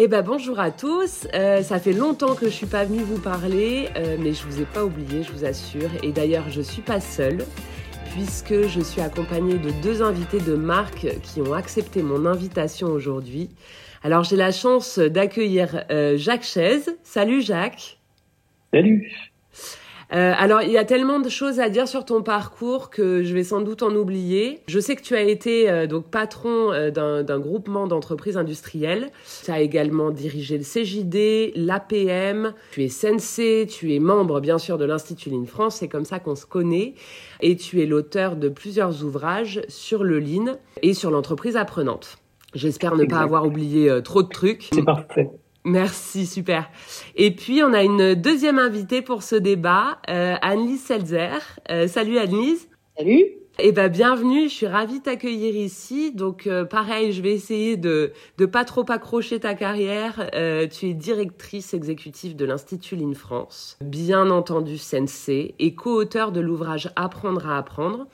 [0.00, 1.26] Eh ben bonjour à tous.
[1.34, 4.62] Euh, ça fait longtemps que je suis pas venue vous parler, euh, mais je vous
[4.62, 5.90] ai pas oublié, je vous assure.
[6.04, 7.44] Et d'ailleurs, je suis pas seule,
[8.12, 13.50] puisque je suis accompagnée de deux invités de marque qui ont accepté mon invitation aujourd'hui.
[14.04, 16.96] Alors j'ai la chance d'accueillir euh, Jacques Chaise.
[17.02, 17.98] Salut Jacques.
[18.72, 19.10] Salut.
[20.12, 23.34] Euh, alors, il y a tellement de choses à dire sur ton parcours que je
[23.34, 24.60] vais sans doute en oublier.
[24.66, 29.10] Je sais que tu as été euh, donc patron euh, d'un groupement d'entreprises industrielles.
[29.44, 32.54] Tu as également dirigé le CJD, l'APM.
[32.72, 36.20] Tu es sensei, tu es membre bien sûr de l'Institut Lean France, c'est comme ça
[36.20, 36.94] qu'on se connaît.
[37.40, 42.18] Et tu es l'auteur de plusieurs ouvrages sur le Lean et sur l'entreprise apprenante.
[42.54, 44.70] J'espère ne pas avoir oublié trop de trucs.
[44.72, 45.30] C'est parfait.
[45.68, 46.70] Merci, super.
[47.14, 51.40] Et puis, on a une deuxième invitée pour ce débat, euh, Annelise Selzer.
[51.70, 52.68] Euh, salut Annelise.
[52.96, 53.24] Salut.
[53.58, 56.12] Eh ben, bienvenue, je suis ravie de t'accueillir ici.
[56.12, 60.30] Donc, euh, pareil, je vais essayer de de pas trop accrocher ta carrière.
[60.34, 66.40] Euh, tu es directrice exécutive de l'Institut Lean France, bien entendu sensei, et co-auteur de
[66.40, 68.06] l'ouvrage Apprendre à apprendre,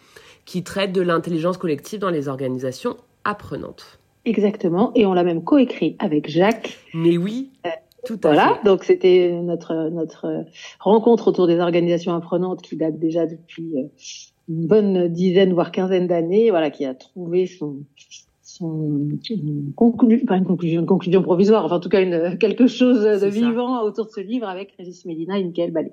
[0.44, 4.00] qui traite de l'intelligence collective dans les organisations apprenantes.
[4.24, 6.78] Exactement, et on l'a même coécrit avec Jacques.
[6.94, 7.70] Mais oui, euh,
[8.04, 10.44] tout à voilà, donc c'était notre notre
[10.80, 13.88] rencontre autour des organisations apprenantes qui date déjà depuis euh,
[14.48, 17.80] une bonne dizaine voire quinzaine d'années, voilà, qui a trouvé son
[18.42, 22.66] son une conclusion, pas une conclusion, une conclusion provisoire, enfin en tout cas une, quelque
[22.66, 25.92] chose de vivant autour de ce livre avec Régis Medina et Michael Ballet.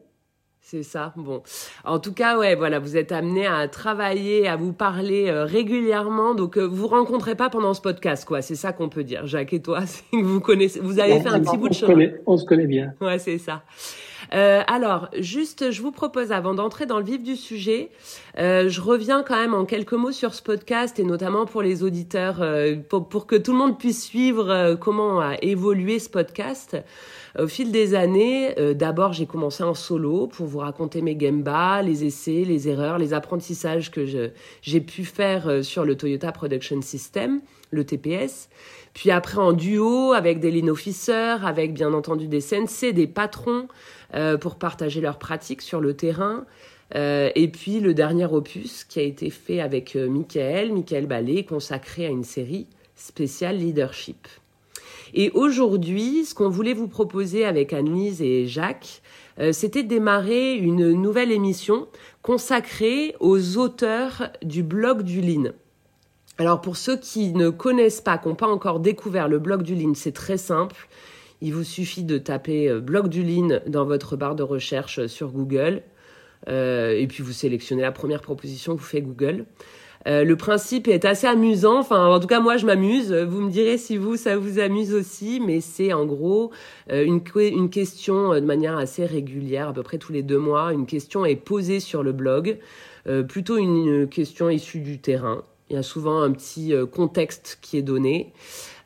[0.64, 1.12] C'est ça.
[1.18, 1.42] Bon,
[1.84, 6.34] en tout cas, ouais, voilà, vous êtes amené à travailler, à vous parler euh, régulièrement,
[6.34, 8.42] donc euh, vous rencontrez pas pendant ce podcast, quoi.
[8.42, 9.82] C'est ça qu'on peut dire, Jacques et toi.
[10.14, 12.12] vous connaissez, vous avez fait un petit bout de chemin.
[12.26, 12.94] on se connaît bien.
[13.02, 13.64] Ouais, c'est ça.
[14.34, 17.90] Euh, alors, juste, je vous propose, avant d'entrer dans le vif du sujet,
[18.38, 21.84] euh, je reviens quand même en quelques mots sur ce podcast et notamment pour les
[21.84, 26.10] auditeurs, euh, pour, pour, que tout le monde puisse suivre euh, comment a évolué ce
[26.10, 26.78] podcast.
[27.40, 31.82] Au fil des années, euh, d'abord j'ai commencé en solo pour vous raconter mes gembas,
[31.82, 34.06] les essais, les erreurs, les apprentissages que
[34.62, 37.40] j'ai pu faire euh, sur le Toyota Production System,
[37.72, 38.50] le TPS.
[38.94, 43.70] Puis après en duo avec des lean officers, avec bien entendu des sensei, des patrons
[44.42, 46.46] pour partager leurs pratiques sur le terrain.
[46.96, 51.44] Euh, et puis le dernier opus qui a été fait avec euh, Michael, Michael Ballet,
[51.44, 54.28] consacré à une série spéciale leadership.
[55.14, 59.02] Et aujourd'hui, ce qu'on voulait vous proposer avec Annelise et Jacques,
[59.40, 61.88] euh, c'était de démarrer une nouvelle émission
[62.22, 65.52] consacrée aux auteurs du blog du Lean.
[66.38, 69.76] Alors pour ceux qui ne connaissent pas, qui n'ont pas encore découvert le blog du
[69.76, 70.88] Lean, c'est très simple.
[71.42, 75.32] Il vous suffit de taper euh, blog du Lean dans votre barre de recherche sur
[75.32, 75.82] Google.
[76.48, 79.46] Euh, et puis vous sélectionnez la première proposition que vous fait Google.
[80.08, 81.80] Euh, le principe est assez amusant.
[81.80, 83.14] Enfin, en tout cas, moi, je m'amuse.
[83.14, 85.40] Vous me direz si vous, ça vous amuse aussi.
[85.40, 86.52] Mais c'est en gros
[86.92, 90.74] euh, une, une question de manière assez régulière, à peu près tous les deux mois.
[90.74, 92.58] Une question est posée sur le blog,
[93.08, 95.44] euh, plutôt une, question issue du terrain.
[95.70, 98.34] Il y a souvent un petit contexte qui est donné.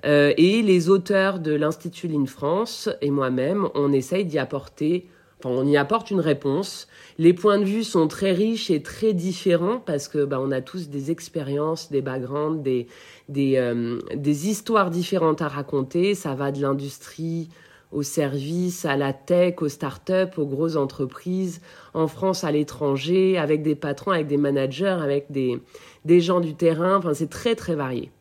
[0.06, 5.08] Et les auteurs de l'Institut Lean France et moi-même, on essaye d'y apporter
[5.40, 6.88] Enfin, on y apporte une réponse.
[7.18, 10.62] Les points de vue sont très riches et très différents parce que bah, on a
[10.62, 12.88] tous des expériences, des backgrounds, des
[13.28, 16.16] des, euh, histoires différentes à raconter.
[16.16, 17.50] Ça va de l'industrie
[17.92, 21.62] au service, à la tech, aux startups, aux grosses entreprises,
[21.94, 25.60] en France, à l'étranger, avec des patrons, avec des managers, avec des
[26.06, 26.98] des gens du terrain.
[26.98, 28.12] Enfin, c'est très très varié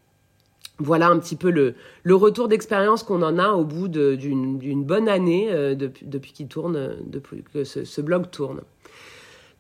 [0.79, 1.75] voilà un petit peu le,
[2.15, 8.01] retour d'expérience qu'on en a au bout d'une bonne année euh, euh, depuis que ce,
[8.01, 8.61] blog tourne.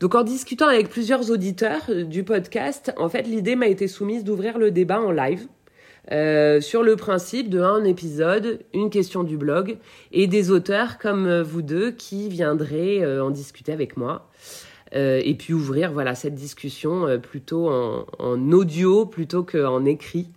[0.01, 4.25] Donc en discutant avec plusieurs auditeurs euh, du podcast, en fait l'idée m'a été soumise
[4.25, 5.47] d'ouvrir le débat en live
[6.61, 9.79] sur le principe de un épisode, une question du blog
[10.13, 14.29] et des auteurs comme vous deux qui viendraient en discuter avec moi.
[14.93, 20.29] Et puis ouvrir voilà cette discussion plutôt en audio plutôt qu'en écrit.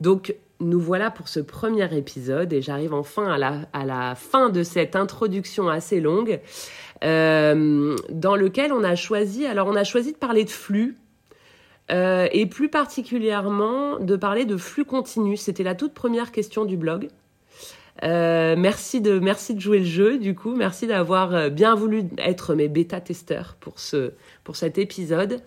[0.00, 3.32] Donc, nous voilà pour ce premier épisode et j'arrive enfin
[3.72, 6.40] à la, fin de cette introduction assez longue
[7.02, 10.96] euh, dans lequel on a choisi, alors on a choisi de parler de flux
[11.90, 15.36] euh, et plus particulièrement de parler de flux continu.
[15.36, 17.08] C'était la toute première question du blog.
[18.02, 22.56] Euh, merci de merci de jouer le jeu du coup merci d'avoir bien voulu être
[22.56, 24.10] mes bêta testeurs pour ce
[24.42, 25.40] pour cet épisode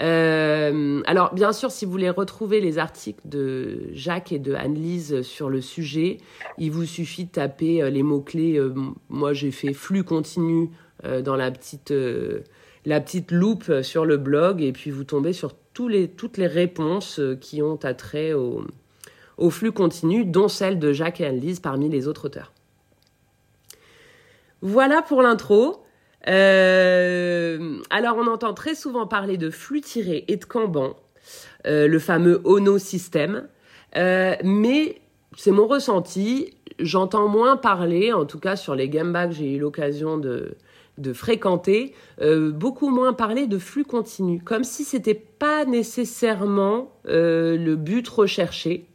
[0.00, 5.22] euh, alors, bien sûr, si vous voulez retrouver les articles de Jacques et de Anne-Lise
[5.22, 6.18] sur le sujet,
[6.56, 8.58] il vous suffit de taper euh, les mots-clés.
[8.58, 8.72] Euh,
[9.08, 10.70] moi, j'ai fait flux continu
[11.22, 11.94] dans la petite,
[12.84, 17.62] la petite loupe sur le blog et puis vous tombez sur toutes les réponses qui
[17.62, 18.64] ont attrait au,
[19.36, 22.52] au flux continu, dont celle de Jacques et Anne-Lise parmi les autres auteurs.
[24.60, 25.84] Voilà pour l'intro.
[26.26, 30.96] Euh, alors on entend très souvent parler de flux tiré et de Kanban,
[31.66, 33.46] euh, le fameux Ono système,
[33.96, 35.00] euh, mais
[35.36, 36.54] c'est mon ressenti.
[36.80, 40.56] J'entends moins parler, en tout cas sur les gamba que j'ai eu l'occasion de,
[40.96, 48.06] de fréquenter, beaucoup moins parler de flux continu, comme si c'était pas nécessairement le but
[48.06, 48.86] recherché.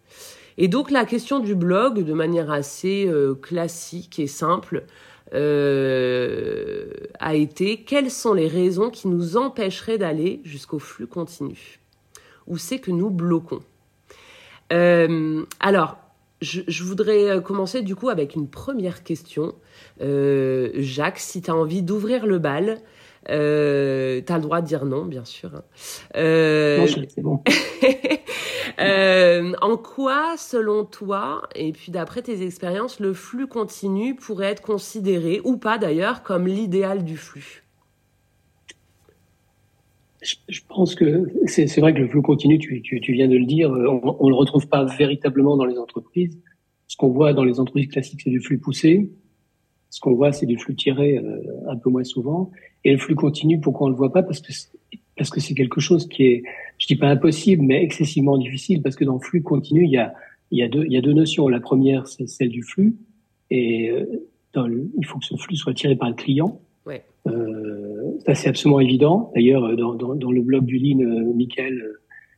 [0.57, 3.11] Et donc la question du blog, de manière assez
[3.41, 4.85] classique et simple,
[5.31, 11.79] a été quelles sont les raisons qui nous empêcheraient d'aller jusqu'au flux continu?
[12.47, 13.61] Où c'est que nous bloquons?
[14.69, 15.97] Alors,
[16.43, 19.55] je, voudrais euh, commencer du coup avec une première question.
[20.01, 22.79] Euh, Jacques, si tu as envie d'ouvrir le bal,
[23.29, 25.51] euh, tu as le droit de dire non, bien sûr.
[25.55, 25.63] Hein.
[26.15, 27.41] Euh, c'est bon.
[29.61, 35.41] en quoi, selon toi, et puis d'après tes expériences, le flux continu pourrait être considéré,
[35.43, 37.63] ou pas d'ailleurs, comme l'idéal du flux?
[40.47, 43.45] Je pense que c'est vrai que le flux continu, tu, tu, tu, viens de le
[43.45, 46.39] dire, on, on le retrouve pas véritablement dans les entreprises.
[46.87, 49.09] Ce qu'on voit dans les entreprises classiques, c'est du flux poussé.
[49.93, 52.49] Ce qu'on voit, c'est du flux tiré euh, un peu moins souvent.
[52.83, 54.23] Et le flux continu, pourquoi on le voit pas?
[54.23, 54.51] Parce que
[55.15, 56.43] parce que c'est quelque chose qui est,
[56.79, 58.81] je dis pas impossible, mais excessivement difficile.
[58.81, 60.15] Parce que dans le flux continu, il y a
[60.49, 61.47] il y a deux il y a deux notions.
[61.47, 62.95] La première, c'est celle du flux,
[63.51, 66.59] et euh, dans le, il faut que ce flux soit tiré par le client.
[66.87, 67.03] Ouais.
[67.27, 69.31] Euh, c'est absolument évident.
[69.35, 71.81] D'ailleurs, euh, dans, dans, dans, le blog du Lean, euh, Michael,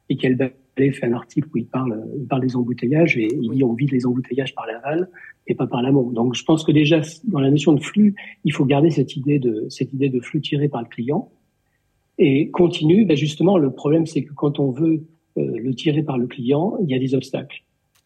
[0.10, 3.74] Michael fait un article où il parle, il parle des embouteillages et il dit on
[3.74, 5.10] vide les embouteillages par l'aval
[5.48, 6.10] et pas par l'amont.
[6.12, 9.40] Donc, je pense que déjà dans la notion de flux, il faut garder cette idée
[9.40, 11.32] de cette idée de flux tiré par le client
[12.18, 13.06] et continue.
[13.06, 15.04] Ben justement, le problème c'est que quand on veut
[15.38, 17.66] le tirer par le client, il y a des obstacles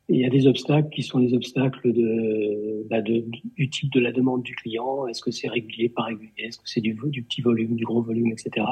[0.10, 3.24] il y a des obstacles qui sont les obstacles de, bah de,
[3.56, 5.08] du type de la demande du client.
[5.08, 6.32] Est-ce que c'est régulier, pas régulier?
[6.40, 8.66] Est-ce que c'est du, du, petit volume, du gros volume, etc.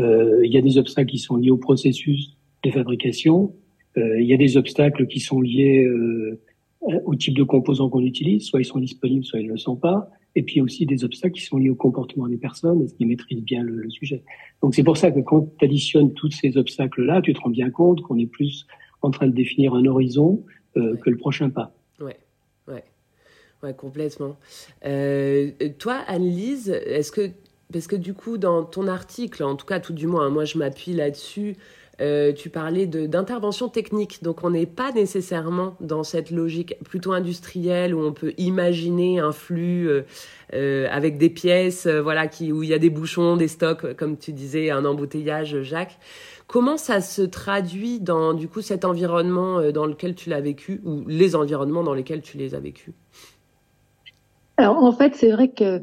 [0.00, 2.36] Euh, il y a des obstacles qui sont liés au processus
[2.66, 3.54] de fabrication.
[3.96, 6.40] Euh, il y a des obstacles qui sont liés euh,
[7.04, 8.44] au type de composants qu'on utilise.
[8.44, 10.10] Soit ils sont disponibles, soit ils ne le sont pas.
[10.34, 12.82] Et puis aussi des obstacles qui sont liés au comportement des personnes.
[12.82, 14.22] Est-ce qu'ils maîtrisent bien le, le sujet
[14.62, 17.70] Donc c'est pour ça que quand tu additionnes tous ces obstacles-là, tu te rends bien
[17.70, 18.66] compte qu'on est plus
[19.02, 20.44] en train de définir un horizon
[20.76, 21.72] euh, que le prochain pas.
[22.00, 22.18] Ouais,
[22.68, 22.84] ouais,
[23.62, 24.36] ouais, complètement.
[24.84, 27.30] Euh, toi, Anne-Lise, est-ce que
[27.72, 30.56] parce que du coup, dans ton article, en tout cas, tout du moins, moi je
[30.56, 31.56] m'appuie là-dessus,
[32.00, 34.22] euh, tu parlais d'intervention technique.
[34.22, 39.32] Donc on n'est pas nécessairement dans cette logique plutôt industrielle où on peut imaginer un
[39.32, 40.02] flux euh,
[40.52, 44.16] euh avec des pièces voilà, qui, où il y a des bouchons, des stocks, comme
[44.16, 45.98] tu disais, un embouteillage, Jacques.
[46.46, 50.80] Comment ça se traduit dans du coup cet environnement euh, dans lequel tu l'as vécu
[50.84, 52.94] ou les environnements dans lesquels tu les as vécus?
[54.56, 55.82] Alors en fait, c'est vrai que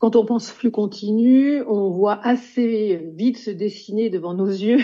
[0.00, 4.80] quand on pense flux continu, on voit assez vite se dessiner devant nos yeux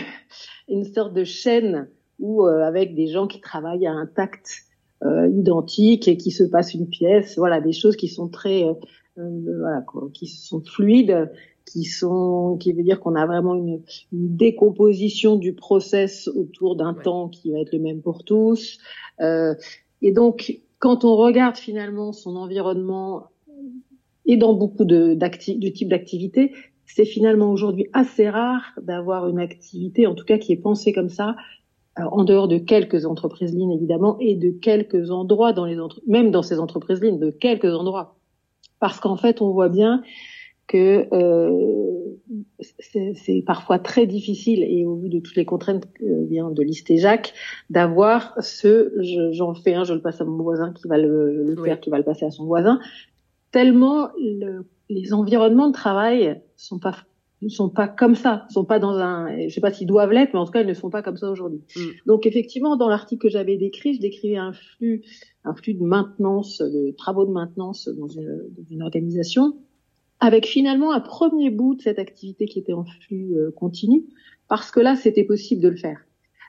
[0.68, 1.88] une sorte de chaîne
[2.20, 4.62] où euh, avec des gens qui travaillent à un tact
[5.02, 8.64] euh, identique et qui se passent une pièce, voilà des choses qui sont très
[9.16, 9.82] voilà
[10.12, 11.30] qui sont fluides
[11.66, 13.82] qui sont, qui veut dire qu'on a vraiment une,
[14.12, 18.78] une, décomposition du process autour d'un temps qui va être le même pour tous.
[19.20, 19.54] Euh,
[20.00, 23.30] et donc, quand on regarde finalement son environnement
[24.26, 25.16] et dans beaucoup de,
[25.58, 26.52] du type d'activité,
[26.84, 31.08] c'est finalement aujourd'hui assez rare d'avoir une activité, en tout cas qui est pensée comme
[31.08, 31.36] ça,
[31.98, 36.00] euh, en dehors de quelques entreprises lignes évidemment et de quelques endroits dans les entre
[36.06, 38.16] même dans ces entreprises lignes, de quelques endroits,
[38.80, 40.02] parce qu'en fait on voit bien
[40.66, 42.16] que euh,
[42.60, 46.96] c'est parfois très difficile, et au vu de toutes les contraintes que vient de lister
[46.96, 47.34] Jacques,
[47.70, 48.92] d'avoir ce
[49.32, 51.88] j'en fais un, je le passe à mon voisin qui va le, le faire, qui
[51.88, 52.80] va le passer à son voisin,
[53.56, 56.94] tellement le, les environnements de travail sont pas
[57.40, 60.34] ne sont pas comme ça, sont pas dans un, je sais pas s'ils doivent l'être,
[60.34, 61.62] mais en tout cas ils ne sont pas comme ça aujourd'hui.
[61.74, 61.80] Mm.
[62.04, 65.04] Donc effectivement, dans l'article que j'avais décrit, je décrivais un flux,
[65.44, 69.56] un flux de maintenance, de travaux de maintenance dans une, dans une organisation
[70.20, 74.04] avec finalement un premier bout de cette activité qui était en flux euh, continu,
[74.48, 76.05] parce que là, c'était possible de le faire.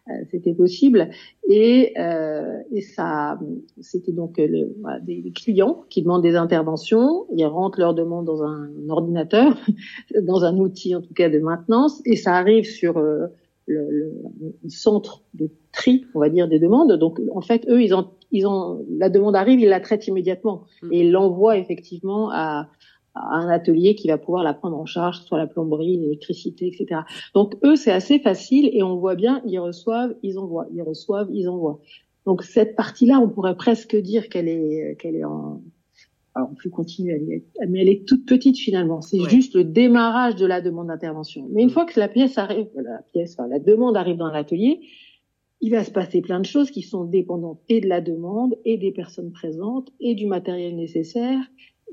[0.09, 1.09] Euh, c'était possible
[1.49, 3.37] et, euh, et ça,
[3.81, 8.41] c'était donc le, voilà, des, clients qui demandent des interventions, ils rentrent leurs demandes dans
[8.41, 9.57] un ordinateur,
[10.23, 13.27] dans un outil en tout cas de maintenance, et ça arrive sur euh,
[13.65, 16.93] le, le, centre de tri, on va dire, des demandes.
[16.93, 20.63] Donc en fait, eux, ils ont, ils ont la demande arrive, ils la traitent immédiatement
[20.83, 20.93] mmh.
[20.93, 22.69] et ils l'envoient effectivement à
[23.31, 27.01] un atelier qui va pouvoir la prendre en charge, soit la plomberie, l'électricité, etc.
[27.33, 31.29] Donc eux, c'est assez facile et on voit bien, ils reçoivent, ils envoient, ils reçoivent,
[31.31, 31.79] ils envoient.
[32.25, 35.61] Donc cette partie-là, on pourrait presque dire qu'elle est, qu'elle est en,
[36.37, 39.01] alors plus continue, elle est, mais elle est toute petite finalement.
[39.01, 41.47] C'est juste le démarrage de la demande d'intervention.
[41.51, 41.71] Mais une mm.
[41.71, 44.81] fois que la pièce arrive, la pièce, enfin, la demande arrive dans l'atelier,
[45.61, 48.77] il va se passer plein de choses qui sont dépendantes et de la demande, et
[48.77, 51.39] des personnes présentes, et du matériel nécessaire,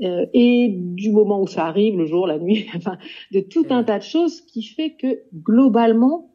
[0.02, 2.98] euh, et du moment où ça arrive, le jour, la nuit, enfin,
[3.32, 6.30] de tout un tas de choses qui fait que globalement,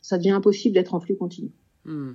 [0.00, 1.50] ça devient impossible d'être en flux continu.
[1.84, 2.12] Hmm.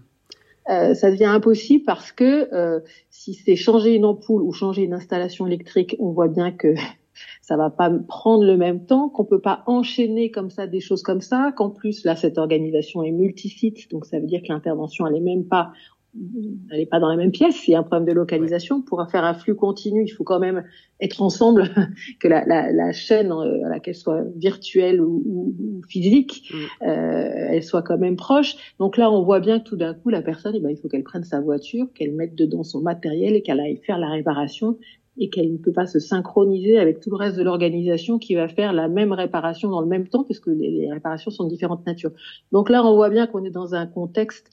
[0.69, 4.93] Euh, ça devient impossible parce que euh, si c'est changer une ampoule ou changer une
[4.93, 6.75] installation électrique, on voit bien que
[7.41, 11.01] ça va pas prendre le même temps, qu'on peut pas enchaîner comme ça des choses
[11.01, 15.07] comme ça, qu'en plus là cette organisation est multisite, donc ça veut dire que l'intervention
[15.07, 15.71] elle est même pas
[16.15, 19.05] elle n'est pas dans la même pièce, s'il y a un problème de localisation, pour
[19.09, 20.63] faire un flux continu, il faut quand même
[20.99, 21.69] être ensemble,
[22.19, 26.87] que la, la, la chaîne, euh, qu'elle soit virtuelle ou, ou, physique, mm.
[26.87, 28.55] euh, elle soit quand même proche.
[28.79, 30.87] Donc là, on voit bien que tout d'un coup, la personne, eh ben, il faut
[30.87, 34.77] qu'elle prenne sa voiture, qu'elle mette dedans son matériel et qu'elle aille faire la réparation
[35.21, 38.47] et qu'elle ne peut pas se synchroniser avec tout le reste de l'organisation qui va
[38.47, 41.85] faire la même réparation dans le même temps, puisque les, les réparations sont de différentes
[41.85, 42.11] natures.
[42.51, 44.49] Donc là, on voit bien qu'on est dans un contexte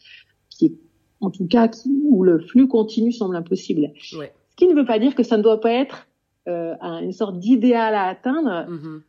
[0.51, 0.86] qui est
[1.21, 1.71] en tout cas
[2.11, 3.93] où le flux continu semble impossible.
[4.19, 4.33] Ouais.
[4.51, 6.09] Ce qui ne veut pas dire que ça ne doit pas être
[6.49, 8.71] euh, une sorte d'idéal à atteindre.
[8.71, 9.01] Mm-hmm.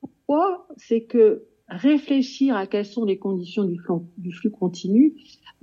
[0.00, 0.66] Pourquoi?
[0.76, 5.14] C'est que réfléchir à quelles sont les conditions du flux, du flux continu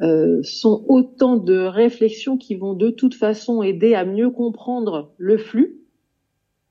[0.02, 5.38] euh, sont autant de réflexions qui vont de toute façon aider à mieux comprendre le
[5.38, 5.78] flux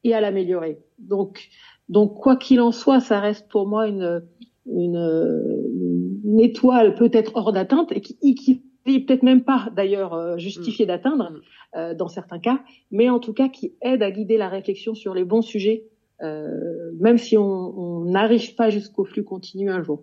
[0.02, 0.79] et à l'améliorer.
[0.99, 1.49] Donc,
[1.88, 4.23] donc quoi qu'il en soit, ça reste pour moi une,
[4.67, 10.84] une, une étoile peut-être hors d'atteinte et qui, qui peut-être même pas d'ailleurs euh, justifié
[10.84, 10.88] mm.
[10.88, 11.40] d'atteindre mm.
[11.76, 12.60] euh, dans certains cas,
[12.90, 15.84] mais en tout cas qui aide à guider la réflexion sur les bons sujets,
[16.22, 20.02] euh, même si on n'arrive pas jusqu'au flux continu un jour.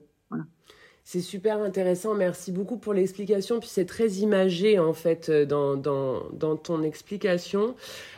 [1.09, 3.61] C'est super intéressant, merci beaucoup pour l'explication.
[3.61, 7.75] Puis c'est très imagé en fait euh, dans, dans, ton explication.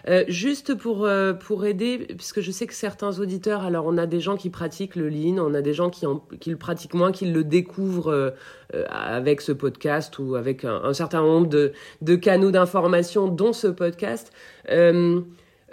[0.08, 4.08] Euh, juste pour, euh, pour aider, puisque je sais que certains auditeurs, alors on a
[4.08, 6.96] des gens qui pratiquent le lean, on a des gens qui, en, qui le pratiquent
[6.96, 8.34] moins, qui le découvrent
[8.74, 13.54] euh, avec ce podcast ou avec un, un certain nombre de, de canaux d'information, dont
[13.54, 14.34] ce podcast.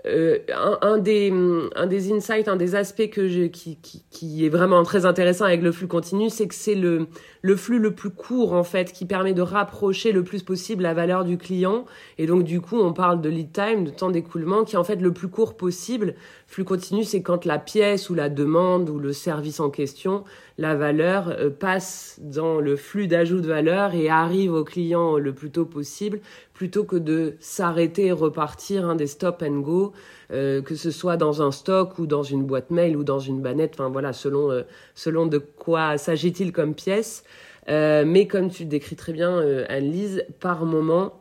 [0.05, 1.33] Euh, un, un, des,
[1.75, 5.47] un des insights, un des aspects que je, qui, qui, qui est vraiment très intéressant
[5.47, 7.07] avec le flux continu, c'est que c'est le,
[7.43, 10.95] le flux le plus court en fait qui permet de rapprocher le plus possible la
[10.95, 11.87] valeur du client.
[12.19, 14.85] Et donc du coup, on parle de lead time, de temps d'écoulement, qui est en
[14.85, 16.15] fait le plus court possible.
[16.47, 20.23] Flux continu, c'est quand la pièce ou la demande ou le service en question,
[20.59, 25.35] la valeur euh, passe dans le flux d'ajout de valeur et arrive au client le
[25.35, 26.21] plus tôt possible
[26.57, 29.93] plutôt que de s'arrêter et repartir hein, des stop and go,
[30.33, 33.43] euh, que ce soit dans un stock ou dans une boîte mail ou dans une
[33.43, 34.63] bannette, enfin voilà, selon, euh,
[34.95, 37.25] selon de quoi s'agit-il comme pièce.
[37.69, 39.39] Euh, mais comme tu le décris très bien,
[39.69, 41.21] Anne-Lise, par moment,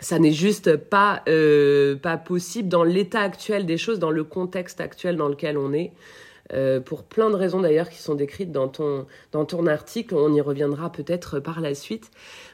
[0.00, 1.22] ça n'est juste pas,
[2.02, 5.92] pas possible dans l'état actuel des choses, dans le contexte actuel dans lequel on est.
[6.52, 10.14] Euh, pour plein de raisons d'ailleurs qui sont décrites dans ton, dans ton article.
[10.14, 12.10] On y reviendra peut-être par la suite.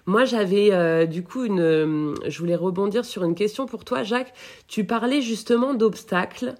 [0.06, 4.02] Moi, j'avais euh, du coup une, euh, je voulais rebondir sur une question pour toi,
[4.02, 4.32] Jacques.
[4.66, 6.54] Tu parlais justement d'obstacles.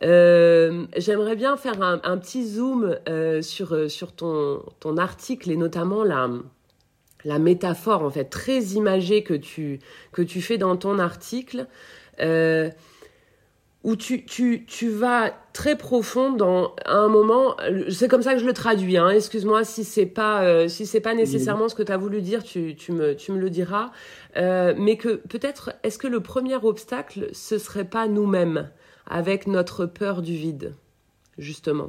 [0.00, 2.96] J'aimerais bien faire un, petit zoom
[3.42, 6.28] sur sur ton ton article et notamment la
[7.26, 9.80] la métaphore en fait très imagée que tu
[10.12, 11.66] que tu fais dans ton article.
[12.20, 12.70] Euh,
[13.86, 17.56] où tu, tu, tu vas très profond dans un moment,
[17.88, 21.00] c'est comme ça que je le traduis, hein, excuse-moi si c'est pas, euh, si c'est
[21.00, 23.92] pas nécessairement ce que tu as voulu dire, tu, tu, me, tu me le diras,
[24.36, 28.70] euh, mais que peut-être, est-ce que le premier obstacle, ce serait pas nous-mêmes,
[29.06, 30.74] avec notre peur du vide,
[31.38, 31.88] justement?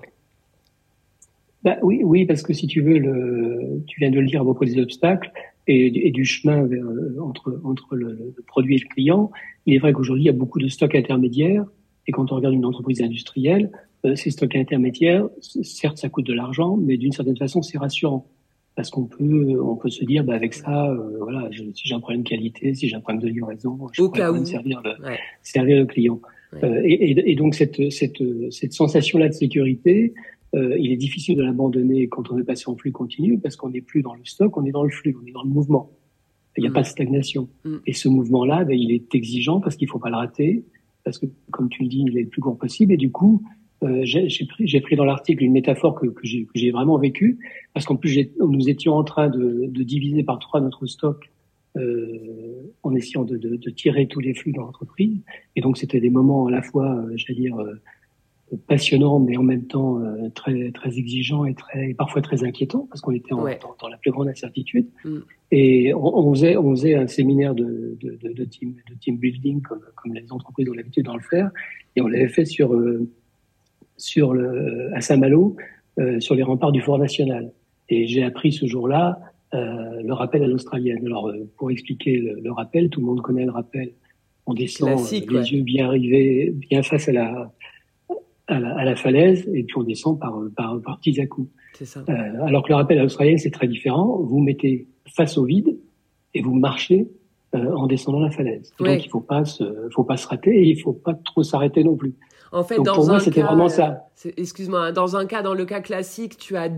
[1.67, 4.43] Bah, oui, oui, parce que si tu veux, le, tu viens de le dire à
[4.45, 5.29] propos des obstacles
[5.67, 9.31] et, et du chemin vers, euh, entre, entre le, le, produit et le client.
[9.65, 11.65] Il est vrai qu'aujourd'hui, il y a beaucoup de stocks intermédiaires
[12.07, 13.69] et quand on regarde une entreprise industrielle,
[14.05, 18.29] euh, ces stocks intermédiaires, certes, ça coûte de l'argent, mais d'une certaine façon, c'est rassurant
[18.77, 21.99] parce qu'on peut, on peut se dire, bah avec ça, euh, voilà, si j'ai un
[21.99, 24.91] problème de qualité, si j'ai un problème de livraison, je peux pourrais servir le,
[25.41, 26.21] servir le client.
[26.63, 30.13] Euh, et, et, et, donc cette, cette, cette sensation-là de sécurité,
[30.55, 33.69] euh, il est difficile de l'abandonner quand on est passé en flux continu parce qu'on
[33.69, 35.91] n'est plus dans le stock, on est dans le flux, on est dans le mouvement.
[36.55, 36.73] Il n'y a mm.
[36.73, 37.49] pas de stagnation.
[37.65, 37.75] Mm.
[37.85, 40.63] Et ce mouvement-là, ben, il est exigeant parce qu'il faut pas le rater
[41.03, 42.93] parce que, comme tu le dis, il est le plus court possible.
[42.93, 43.41] Et du coup,
[43.83, 47.39] euh, j'ai pris, pris dans l'article une métaphore que, que j'ai vraiment vécue,
[47.73, 51.29] parce qu'en plus, nous étions en train de, de, diviser par trois notre stock
[52.83, 55.21] en essayant de, de, de, tirer tous les flux dans l'entreprise.
[55.55, 57.55] Et donc, c'était des moments à la fois, j'allais dire,
[58.67, 63.01] passionnant, mais en même temps euh, très très exigeant et très parfois très inquiétant parce
[63.01, 64.87] qu'on était en, dans, la plus grande incertitude.
[65.03, 65.17] Mm.
[65.51, 69.17] Et on, on, faisait on faisait un séminaire de de, de, de team de team
[69.17, 71.51] building comme comme les entreprises ont l'habitude d'en le faire
[71.95, 73.09] et on l'avait fait sur euh,
[73.97, 75.57] sur le à Saint-Malo
[75.99, 77.51] euh, sur les remparts du Fort National.
[77.89, 79.19] Et j'ai appris ce jour-là
[79.53, 81.05] euh, le rappel à l'australienne.
[81.05, 83.91] Alors pour expliquer le, le, rappel, tout le monde connaît le rappel.
[84.45, 87.51] On descend les yeux bien arrivés, bien face à la
[88.47, 91.49] à la, à la, falaise et puis on descend par, par, par petits à coups.
[91.83, 92.03] Ça.
[92.09, 92.13] Euh,
[92.45, 94.17] alors que le rappel à l'australienne, c'est très différent.
[94.21, 95.77] Vous mettez face au vide
[96.33, 97.07] et vous marchez
[97.55, 98.71] euh, en descendant la falaise.
[98.79, 99.63] Donc il faut pas se,
[99.93, 102.13] faut pas se rater et il faut pas trop s'arrêter non plus.
[102.51, 104.07] En fait, dans pour un moi, c'était vraiment ça.
[104.37, 106.69] Excuse-moi, hein, dans un cas, dans le cas classique, tu as,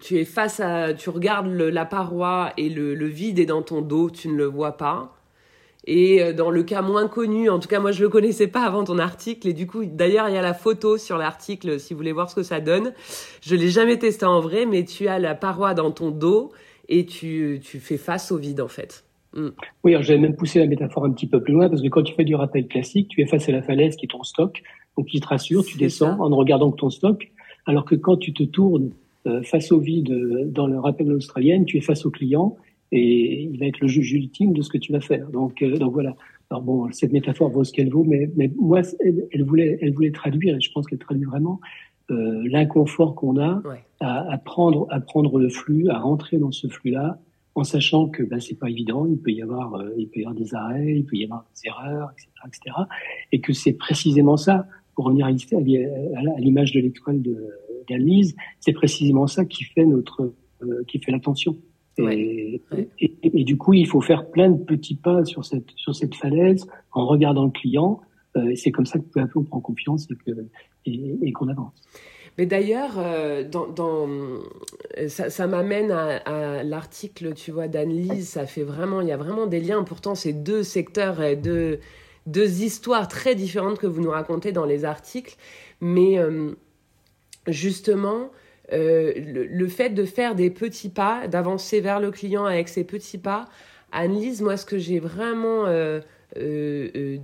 [0.00, 3.62] tu es face à, tu regardes le, la paroi et le, le vide est dans
[3.62, 5.14] ton dos, tu ne le vois pas.
[5.84, 8.62] Et euh, dans le cas moins connu, en tout cas moi je le connaissais pas
[8.62, 11.92] avant ton article et du coup d'ailleurs il y a la photo sur l'article si
[11.92, 12.92] vous voulez voir ce que ça donne.
[13.42, 16.52] Je l'ai jamais testé en vrai mais tu as la paroi dans ton dos
[16.88, 19.04] et tu, tu fais face au vide en fait.
[19.34, 19.48] Mm.
[19.84, 22.14] Oui, j'avais même poussé la métaphore un petit peu plus loin parce que quand tu
[22.14, 24.62] fais du rappel classique, tu es face à la falaise qui est ton stock,
[24.96, 27.30] donc il te rassure, tu descends en regardant ton stock,
[27.66, 28.90] alors que quand tu te tournes
[29.26, 32.56] euh, face au vide euh, dans le rappel australien, tu es face au client
[32.92, 35.28] et il va être le juge ultime de ce que tu vas faire.
[35.30, 36.14] Donc, euh, donc voilà.
[36.50, 40.10] Alors bon, cette métaphore vaut ce qu'elle vaut, mais, mais moi, elle, voulait, elle voulait
[40.10, 41.60] traduire, et je pense qu'elle traduit vraiment
[42.10, 43.62] euh, l'inconfort qu'on a
[44.00, 47.18] à, à, prendre, à prendre le flux, à rentrer dans ce flux-là,
[47.54, 50.24] en sachant que ben, c'est pas évident, il peut y avoir, euh, il peut y
[50.24, 52.76] avoir des arrêts, il peut y avoir des erreurs, etc., etc.,
[53.32, 55.30] et que c'est précisément ça, pour revenir à
[56.38, 57.22] l'image de l'étoile
[57.88, 60.34] d'Anne-Lise, c'est précisément ça qui fait notre,
[60.86, 61.56] qui fait l'attention.
[61.98, 62.62] Et,
[62.98, 66.66] Et, du coup, il faut faire plein de petits pas sur cette, sur cette falaise
[66.92, 68.00] en regardant le client.
[68.36, 70.08] Euh, c'est comme ça que peu à peu on prend confiance
[70.86, 71.74] et, qu'on avance.
[72.38, 74.08] Mais d'ailleurs, euh, dans, dans,
[75.06, 78.26] ça, ça m'amène à, à l'article, tu vois, d'Anne-Lise.
[78.26, 79.82] Ça fait vraiment, il y a vraiment des liens.
[79.84, 81.78] Pourtant, c'est deux secteurs et deux,
[82.26, 85.36] deux histoires très différentes que vous nous racontez dans les articles.
[85.82, 86.52] Mais euh,
[87.48, 88.30] justement,
[88.72, 93.18] euh, le, fait de faire des petits pas, d'avancer vers le client avec ces petits
[93.18, 93.46] pas,
[93.92, 96.00] Annelise, moi, ce que j'ai vraiment euh,
[96.38, 97.18] euh,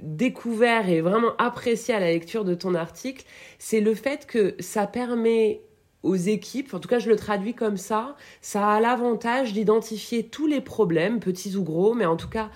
[0.00, 3.24] découvert et vraiment apprécié à la lecture de ton article,
[3.58, 5.62] c'est le fait que ça permet
[6.04, 10.48] aux équipes, en tout cas je le traduis comme ça, ça a l'avantage d'identifier tous
[10.48, 12.50] les problèmes, petits ou gros, mais en tout cas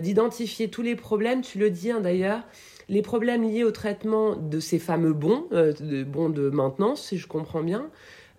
[0.00, 2.42] d'identifier tous les problèmes, tu le dis hein, d'ailleurs,
[2.88, 7.18] les problèmes liés au traitement de ces fameux bons, euh, de bons de maintenance, si
[7.18, 7.90] je comprends bien,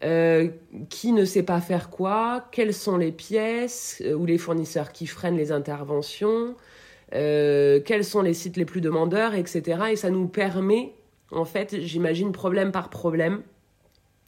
[0.03, 0.49] euh,
[0.89, 5.07] qui ne sait pas faire quoi, quelles sont les pièces euh, ou les fournisseurs qui
[5.07, 6.55] freinent les interventions,
[7.11, 9.83] quels sont les sites les plus demandeurs, etc.
[9.91, 10.91] Et ça nous permet,
[11.31, 13.41] en fait, j'imagine, problème par problème,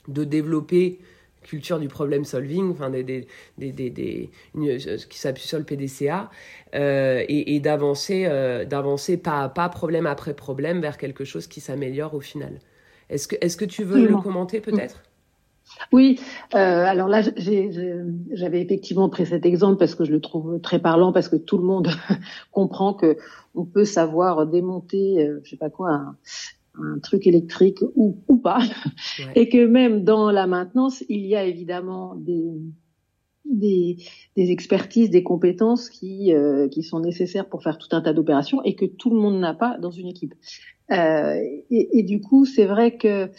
[0.07, 0.99] de développer
[1.43, 6.29] culture du problem solving, enfin des, des, des, des euh, qui s'appuie sur le PDCA,
[6.75, 11.47] euh, et, et d'avancer, euh, d'avancer pas à pas, problème après problème, vers quelque chose
[11.47, 12.59] qui s'améliore au final.
[13.09, 15.01] Est-ce que, est-ce que tu veux le commenter peut-être?
[15.91, 16.19] Oui,
[16.55, 21.11] euh, alors là, j'avais effectivement pris cet exemple parce que je le trouve très parlant,
[21.11, 21.89] parce que tout le monde
[22.51, 23.17] comprend que
[23.53, 26.15] on peut savoir démonter, je sais pas quoi, un,
[26.83, 28.59] un truc électrique ou, ou pas,
[29.35, 32.61] et que même dans la maintenance, il y a évidemment des,
[33.49, 33.97] des,
[34.35, 38.61] des expertises, des compétences qui, euh, qui sont nécessaires pour faire tout un tas d'opérations
[38.63, 40.33] et que tout le monde n'a pas dans une équipe.
[40.91, 41.35] Euh,
[41.69, 43.29] et, et, du coup, c'est vrai que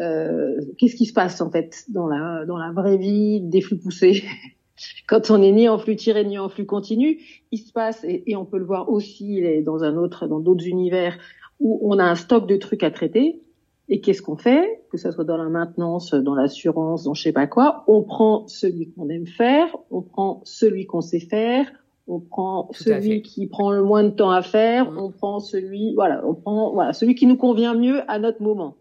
[0.00, 3.78] euh, qu'est-ce qui se passe en fait dans la dans la vraie vie des flux
[3.78, 4.22] poussés?
[5.08, 7.18] Quand on est ni en flux tiré ni en flux continu,
[7.50, 10.66] il se passe et, et on peut le voir aussi dans un autre dans d'autres
[10.66, 11.18] univers
[11.60, 13.42] où on a un stock de trucs à traiter.
[13.90, 14.84] Et qu'est-ce qu'on fait?
[14.90, 18.46] Que ce soit dans la maintenance, dans l'assurance, dans je sais pas quoi, on prend
[18.46, 21.70] celui qu'on aime faire, on prend celui qu'on sait faire,
[22.06, 24.98] on prend celui qui prend le moins de temps à faire, mmh.
[24.98, 28.76] on prend celui, voilà, on prend voilà celui qui nous convient mieux à notre moment.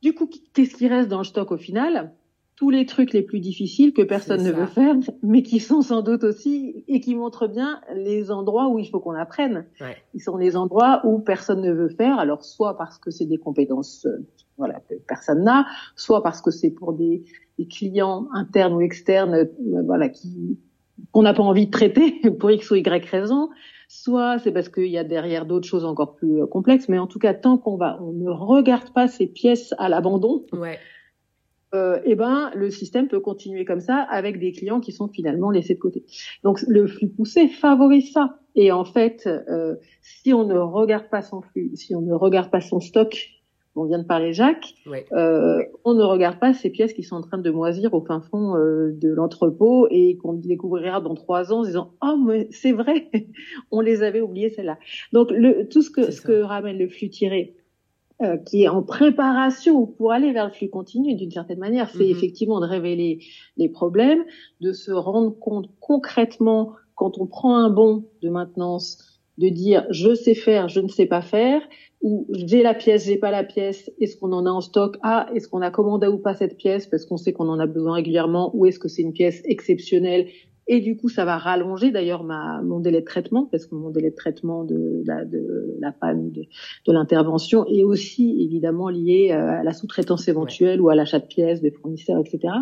[0.00, 2.12] Du coup, qu'est-ce qui reste dans le stock au final?
[2.58, 6.02] Tous les trucs les plus difficiles que personne ne veut faire, mais qui sont sans
[6.02, 9.64] doute aussi et qui montrent bien les endroits où il faut qu'on apprenne.
[9.80, 9.96] Ouais.
[10.14, 12.18] Ils sont les endroits où personne ne veut faire.
[12.18, 16.50] Alors soit parce que c'est des compétences euh, voilà que personne n'a, soit parce que
[16.50, 17.22] c'est pour des,
[17.60, 19.46] des, clients internes ou externes euh,
[19.86, 20.58] voilà qui
[21.12, 23.50] qu'on n'a pas envie de traiter pour x ou y raison,
[23.86, 26.88] soit c'est parce qu'il y a derrière d'autres choses encore plus euh, complexes.
[26.88, 30.44] Mais en tout cas, tant qu'on va on ne regarde pas ces pièces à l'abandon.
[30.52, 30.80] Ouais
[31.74, 35.50] euh, eh ben le système peut continuer comme ça avec des clients qui sont finalement
[35.50, 36.04] laissés de côté.
[36.42, 38.38] Donc le flux poussé favorise ça.
[38.54, 42.50] Et en fait, euh, si on ne regarde pas son flux, si on ne regarde
[42.50, 43.38] pas son stock,
[43.78, 44.74] on vient de parler Jacques,
[45.12, 48.20] euh, on ne regarde pas ces pièces qui sont en train de moisir au fin
[48.20, 52.72] fond euh, de l'entrepôt et qu'on découvrira dans trois ans en disant oh mais c'est
[52.72, 53.08] vrai,
[53.70, 54.78] on les avait oubliées celles-là.
[55.12, 57.54] Donc le, tout ce que ce que ramène le flux tiré
[58.20, 61.98] euh, qui est en préparation pour aller vers le flux continu d'une certaine manière, c'est
[61.98, 62.10] mm-hmm.
[62.10, 63.20] effectivement de révéler
[63.56, 64.24] les problèmes,
[64.60, 70.14] de se rendre compte concrètement quand on prend un bon de maintenance, de dire je
[70.14, 71.62] sais faire, je ne sais pas faire,
[72.02, 74.96] ou j'ai la pièce, j'ai pas la pièce, est-ce qu'on en a en stock?
[75.02, 76.86] Ah, est-ce qu'on a commandé ou pas cette pièce?
[76.86, 80.26] Parce qu'on sait qu'on en a besoin régulièrement, ou est-ce que c'est une pièce exceptionnelle
[80.70, 83.88] et du coup, ça va rallonger d'ailleurs ma mon délai de traitement parce que mon
[83.88, 86.42] délai de traitement de la, de la panne de,
[86.86, 91.26] de l'intervention est aussi évidemment lié euh, à la sous-traitance éventuelle ou à l'achat de
[91.26, 92.52] pièces des fournisseurs, etc.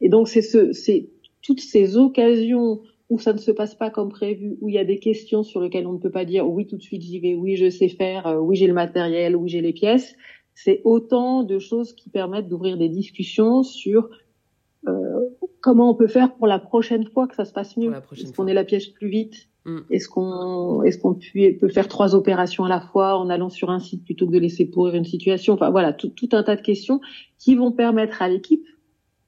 [0.00, 1.10] Et donc c'est ce c'est
[1.42, 4.84] toutes ces occasions où ça ne se passe pas comme prévu, où il y a
[4.84, 7.34] des questions sur lesquelles on ne peut pas dire oui tout de suite j'y vais,
[7.34, 10.14] oui je sais faire, euh, oui j'ai le matériel, oui j'ai les pièces.
[10.54, 14.08] C'est autant de choses qui permettent d'ouvrir des discussions sur
[15.60, 18.46] comment on peut faire pour la prochaine fois que ça se passe mieux Est-ce qu'on
[18.46, 19.78] est la pièce plus vite mm.
[19.90, 23.80] Est-ce qu'on est-ce qu'on peut faire trois opérations à la fois en allant sur un
[23.80, 26.62] site plutôt que de laisser pourrir une situation Enfin voilà, tout, tout un tas de
[26.62, 27.00] questions
[27.38, 28.66] qui vont permettre à l'équipe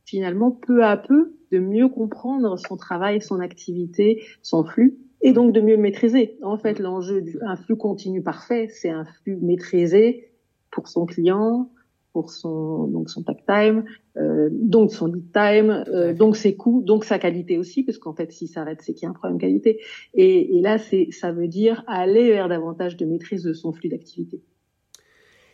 [0.04, 5.52] finalement peu à peu de mieux comprendre son travail, son activité, son flux et donc
[5.52, 6.38] de mieux le maîtriser.
[6.42, 6.82] En fait, mm.
[6.82, 10.28] l'enjeu d'un flux continu parfait, c'est un flux maîtrisé
[10.70, 11.70] pour son client,
[12.12, 13.84] pour son donc son tag time,
[14.16, 18.14] euh, donc son lead time, euh, donc ses coûts, donc sa qualité aussi, parce qu'en
[18.14, 19.80] fait s'il s'arrête c'est qu'il y a un problème de qualité.
[20.14, 23.88] Et, et là c'est ça veut dire aller vers davantage de maîtrise de son flux
[23.88, 24.42] d'activité.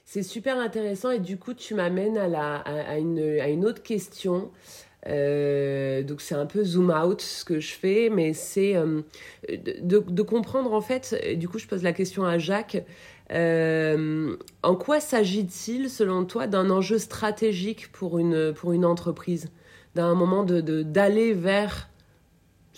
[0.05, 3.83] C'est super intéressant et du coup tu m'amènes à, la, à, une, à une autre
[3.83, 4.51] question.
[5.09, 9.01] Euh, donc c'est un peu zoom out ce que je fais, mais c'est euh,
[9.49, 12.85] de, de, comprendre en fait, du coup je pose la question à Jacques,
[13.33, 19.49] euh, en quoi s'agit-il, selon toi, d'un enjeu stratégique pour une, pour une entreprise?
[19.94, 21.88] D'un moment d'aller de, d'aller vers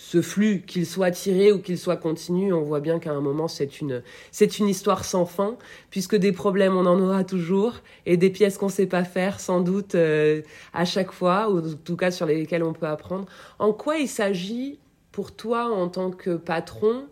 [0.03, 3.47] ce flux, qu'il soit tiré ou qu'il soit continu, on voit bien qu'à un moment,
[3.47, 5.57] c'est une, c'est une histoire sans fin,
[5.91, 7.75] puisque des problèmes, on en aura toujours,
[8.07, 10.41] et des pièces qu'on ne sait pas faire, sans doute, euh,
[10.73, 13.27] à chaque fois, ou en tout cas sur lesquelles on peut apprendre.
[13.59, 14.79] En quoi il s'agit,
[15.11, 17.05] pour toi, en tant que patron,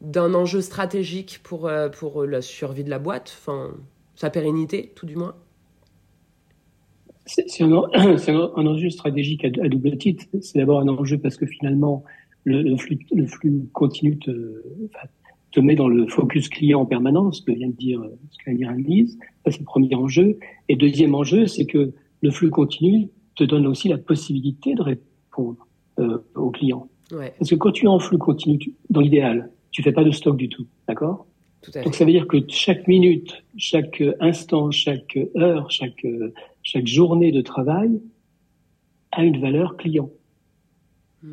[0.00, 3.72] d'un enjeu stratégique pour, euh, pour la survie de la boîte, enfin,
[4.14, 5.34] sa pérennité, tout du moins?
[7.26, 10.26] C'est un, un, enjeu stratégique à, double titre.
[10.40, 12.04] C'est d'abord un enjeu parce que finalement,
[12.46, 14.62] le, flux, le flux continu te,
[15.52, 18.56] te, met dans le focus client en permanence, ce que vient de dire, ce que
[18.56, 19.06] vient de dire
[19.44, 20.38] Ça, c'est le premier enjeu.
[20.68, 25.66] Et deuxième enjeu, c'est que le flux continu te donne aussi la possibilité de répondre
[25.98, 26.88] euh, aux clients.
[27.12, 27.34] Ouais.
[27.38, 28.58] Parce que quand tu es en flux continu,
[28.90, 31.26] dans l'idéal, tu fais pas de stock du tout, d'accord?
[31.84, 36.06] Donc ça veut dire que chaque minute, chaque instant, chaque heure, chaque
[36.66, 38.00] chaque journée de travail
[39.12, 40.10] a une valeur client.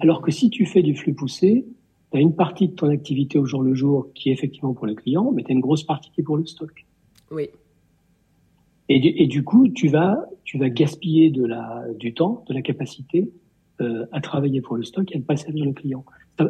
[0.01, 1.65] Alors que si tu fais du flux poussé,
[2.11, 4.85] tu as une partie de ton activité au jour le jour qui est effectivement pour
[4.85, 6.85] le client, mais tu as une grosse partie qui est pour le stock.
[7.31, 7.49] Oui.
[8.89, 12.61] Et, et, du coup, tu vas, tu vas gaspiller de la, du temps, de la
[12.61, 13.31] capacité
[13.81, 16.03] euh, à travailler pour le stock et à ne pas servir le client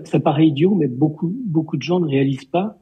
[0.06, 2.78] ça, paraît idiot, mais beaucoup, beaucoup de gens ne réalisent pas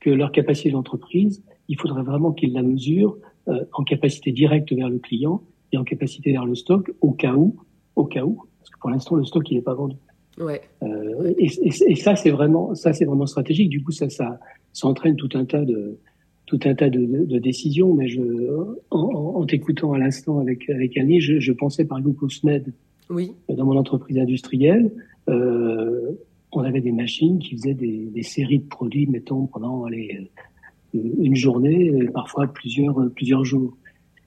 [0.00, 3.16] que leur capacité d'entreprise, il faudrait vraiment qu'ils la mesurent
[3.48, 7.34] euh, en capacité directe vers le client et en capacité vers le stock au cas
[7.34, 7.56] où,
[7.96, 9.96] au cas où, parce que pour l'instant le stock il n'est pas vendu.
[10.38, 10.62] Ouais.
[10.82, 13.68] Euh, et, et, ça c'est vraiment, ça c'est vraiment stratégique.
[13.68, 14.38] Du coup ça, ça,
[14.72, 15.98] ça entraîne tout un tas de,
[16.46, 17.92] tout un tas de, de, décisions.
[17.92, 18.22] Mais je,
[18.90, 22.72] en, en t'écoutant à l'instant avec avec Annie, je, je pensais par exemple au SMED.
[23.10, 23.32] Oui.
[23.48, 24.90] Dans mon entreprise industrielle.
[25.28, 26.12] Euh,
[26.52, 30.30] on avait des machines qui faisaient des, des séries de produits, mettons, pendant les,
[30.94, 33.76] euh, une journée, parfois plusieurs, plusieurs jours.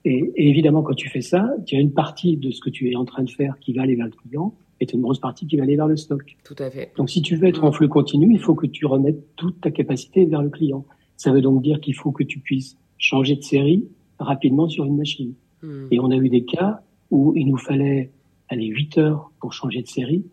[0.06, 2.94] Et, évidemment, quand tu fais ça, tu as une partie de ce que tu es
[2.94, 5.56] en train de faire qui va aller vers le client et une grosse partie qui
[5.56, 6.36] va aller vers le stock.
[6.44, 6.92] Tout à fait.
[6.96, 9.72] Donc, si tu veux être en flux continu, il faut que tu remettes toute ta
[9.72, 10.84] capacité vers le client.
[11.16, 13.84] Ça veut donc dire qu'il faut que tu puisses changer de série
[14.20, 15.34] rapidement sur une machine.
[15.62, 15.86] Hmm.
[15.90, 18.12] Et on a eu des cas où il nous fallait
[18.48, 20.24] aller 8 heures pour changer de série,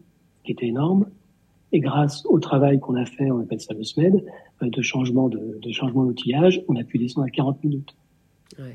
[0.44, 1.08] qui était énorme,
[1.72, 4.24] et grâce au travail qu'on a fait, on appelle ça le SMED,
[4.62, 7.96] euh, de changement de, de changement d'outillage, on a pu descendre à 40 minutes.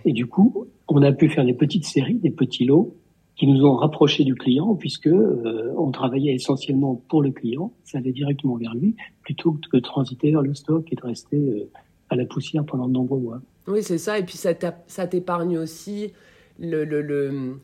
[0.05, 2.97] Et du coup, on a pu faire des petites séries, des petits lots
[3.37, 7.99] qui nous ont rapprochés du client puisque euh, on travaillait essentiellement pour le client, ça
[7.99, 11.71] allait directement vers lui plutôt que de transiter vers le stock et de rester euh,
[12.11, 13.41] à la poussière pendant de nombreux mois.
[13.69, 14.19] Oui, c'est ça.
[14.19, 14.55] Et puis ça
[15.07, 16.13] t'épargne aussi
[16.59, 17.59] le, le, le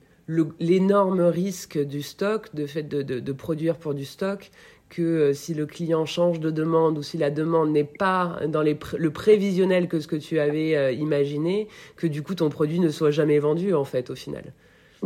[0.61, 4.51] l'énorme risque du stock, de fait de, de, produire pour du stock,
[4.95, 8.63] que euh, si le client change de demande ou si la demande n'est pas dans
[8.63, 12.81] les le prévisionnel que ce que tu avais euh, imaginé, que du coup ton produit
[12.81, 14.53] ne soit jamais vendu en fait au final.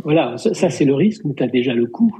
[0.03, 2.15] Voilà, ça, c'est le risque, mais tu as déjà le coût.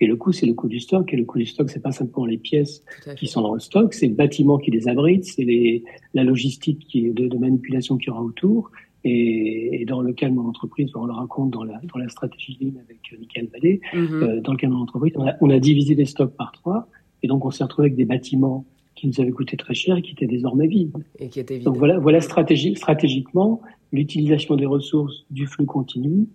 [0.00, 1.12] Et le coût, c'est le coût du stock.
[1.12, 2.84] Et le coût du stock, c'est pas simplement les pièces
[3.16, 5.82] qui sont dans le stock, c'est le bâtiment qui les abrite, c'est
[6.14, 8.70] la logistique qui, de, de manipulation qu'il y aura autour,
[9.04, 12.08] et, et, dans le cas de mon entreprise, on le raconte dans la, dans la
[12.08, 14.22] stratégie ligne avec euh, Michael Vallée, mhm.
[14.22, 16.52] euh, dans le cas de mon entreprise, on a, on a, divisé les stocks par
[16.52, 16.88] trois,
[17.24, 20.02] et donc on s'est retrouvé avec des bâtiments qui nous avaient coûté très cher et
[20.02, 20.92] qui étaient désormais vides.
[21.18, 21.64] Et qui étaient vides.
[21.64, 26.28] Donc voilà, voilà stratégie, stratégiquement, l'utilisation des ressources du flux continu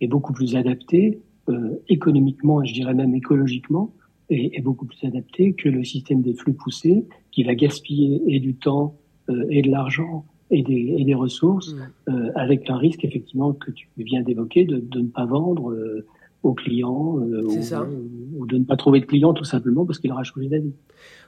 [0.00, 3.92] est beaucoup plus adaptée, euh, économiquement et je dirais même écologiquement,
[4.30, 8.38] est, est, beaucoup plus adaptée que le système des flux poussés, qui va gaspiller et
[8.38, 8.94] du temps
[9.28, 12.10] euh, et de l'argent et des, et des ressources, mm.
[12.10, 16.06] euh, avec un risque effectivement que tu viens d'évoquer de, de, ne pas vendre euh,
[16.46, 20.10] aux clients euh, ou, ou, de ne pas trouver de clients tout simplement parce qu'il
[20.12, 20.72] aura changé d'avis.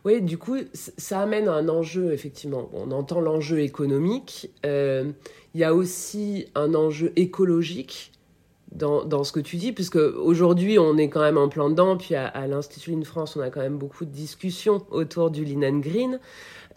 [0.04, 2.70] Oui, du coup, ça amène un enjeu, effectivement.
[2.72, 4.50] On entend l'enjeu économique.
[4.64, 5.10] Euh,
[5.54, 8.12] il y a aussi un enjeu écologique
[8.72, 11.96] dans, dans, ce que tu dis, puisque aujourd'hui, on est quand même en plein dedans.
[11.96, 15.44] Puis à, à l'Institut Lean France, on a quand même beaucoup de discussions autour du
[15.44, 16.20] Lean and Green.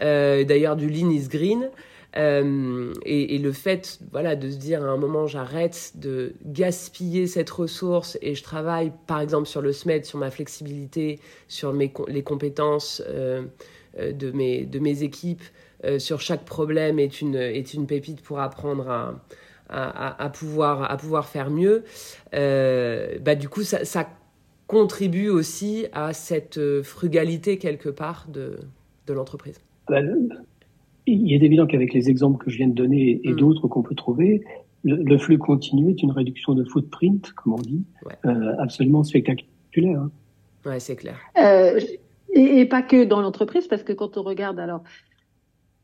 [0.02, 1.70] Euh, D'ailleurs, du Lean is Green.
[2.18, 7.50] Euh, et, le fait voilà, de se dire à un moment j'arrête de gaspiller cette
[7.50, 13.02] ressource et je travaille par exemple sur le SMED, sur ma flexibilité, sur les compétences
[13.08, 13.44] euh,
[13.98, 15.44] euh, de, mes, de mes équipes,
[15.98, 18.88] sur chaque problème est une, est une pépite pour apprendre
[19.68, 21.84] à, à, pouvoir, à pouvoir faire mieux.
[22.32, 24.08] Bah, du coup, ça, ça
[24.68, 28.60] contribue aussi à cette frugalité quelque part de,
[29.08, 29.60] de l'entreprise.
[31.08, 33.36] Il est évident qu'avec les exemples que je viens de donner et mm.
[33.36, 34.44] d'autres qu'on peut trouver,
[34.84, 37.84] le, flux continu est une réduction de footprint, comme on dit,
[38.26, 40.02] euh, absolument spectaculaire.
[40.02, 40.12] Hein.
[40.66, 41.18] Ouais, c'est clair.
[41.38, 41.80] Euh,
[42.34, 44.84] et, pas que dans l'entreprise, parce que quand on regarde, alors,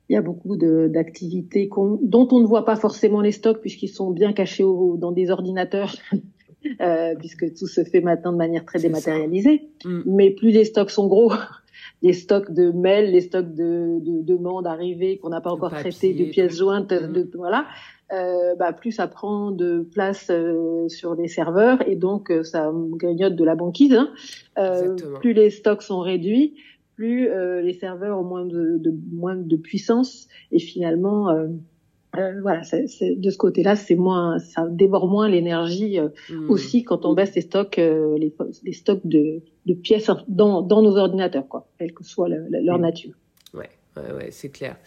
[0.10, 1.69] il y a beaucoup d'activités
[2.01, 5.95] dont on ne voit pas forcément les stocks puisqu'ils sont bien cachés dans des ordinateurs.
[6.82, 9.69] Euh, puisque tout se fait maintenant de manière très dématérialisée.
[9.86, 10.01] Mm.
[10.06, 11.32] Mais plus les stocks sont gros,
[12.02, 16.13] les stocks de mails, les stocks de, de demandes arrivées qu'on n'a pas encore traitées,
[16.13, 17.30] de pièces jointes, de, mm.
[17.36, 17.66] voilà,
[18.13, 22.72] euh, bah, plus ça prend de place euh, sur les serveurs et donc euh, ça
[22.74, 23.94] grignote de la banquise.
[23.94, 24.12] Hein.
[24.58, 26.56] Euh, plus les stocks sont réduits,
[26.96, 27.30] plus
[27.62, 31.28] les serveurs ont moins de, de, moins de puissance et finalement
[32.17, 36.49] euh, voilà, de ce côté-là, c'est moins, ça dévore moins l'énergie mmh.
[36.49, 40.82] aussi quand on baisse les stocks, euh, les, les, stocks de, de pièces dans, dans,
[40.82, 42.82] nos ordinateurs, quoi, quelle que soit leur mmh.
[42.82, 43.13] nature.
[43.53, 44.77] Ouais, ouais, ouais c'est clair.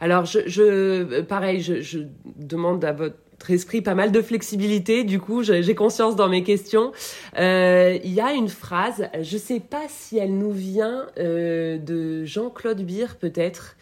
[0.00, 2.00] Alors, je, je pareil, je, je,
[2.36, 5.04] demande à votre esprit pas mal de flexibilité.
[5.04, 6.92] Du coup, j'ai conscience dans mes questions.
[7.38, 12.82] Euh, il y a une phrase, je sais pas si elle nous vient de Jean-Claude
[12.84, 13.76] Beer, peut-être.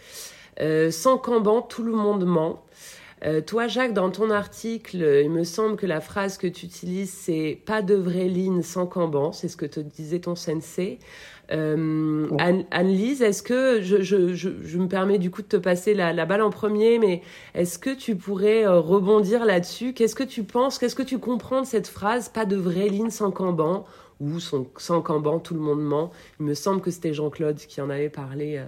[0.90, 2.62] sans Camban, tout le monde ment.
[3.24, 7.12] Euh, toi, Jacques, dans ton article, il me semble que la phrase que tu utilises,
[7.12, 9.33] c'est pas de vraie ligne sans Kanban.
[9.33, 10.98] C'est ce que te disait ton sensei.
[11.50, 12.28] Euh,
[12.70, 16.12] Anne-Lise, est-ce que je, je, je, je, me permets du coup de te passer la,
[16.12, 17.22] la balle en premier, mais
[17.54, 19.94] est-ce que tu pourrais euh, rebondir là-dessus?
[19.94, 20.78] Qu'est-ce que tu penses?
[20.78, 23.87] Qu'est-ce que tu comprends de cette phrase Pas de vraie ligne sans Kanban
[24.20, 26.11] ou sans Kanban, tout le monde ment?
[26.38, 28.59] Il me semble que c'était Jean-Claude qui en avait parlé.
[28.59, 28.66] Euh,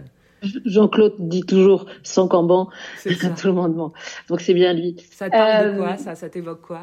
[0.65, 2.69] Jean-Claude dit toujours sans Camban,
[3.05, 3.93] tout le monde ment.
[4.29, 4.97] Donc c'est bien lui.
[5.11, 6.83] Ça te parle de quoi euh, Ça, ça t'évoque quoi?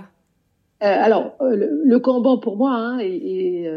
[0.83, 3.69] Euh, alors, euh, le, le, Kanban pour moi, hein, et, et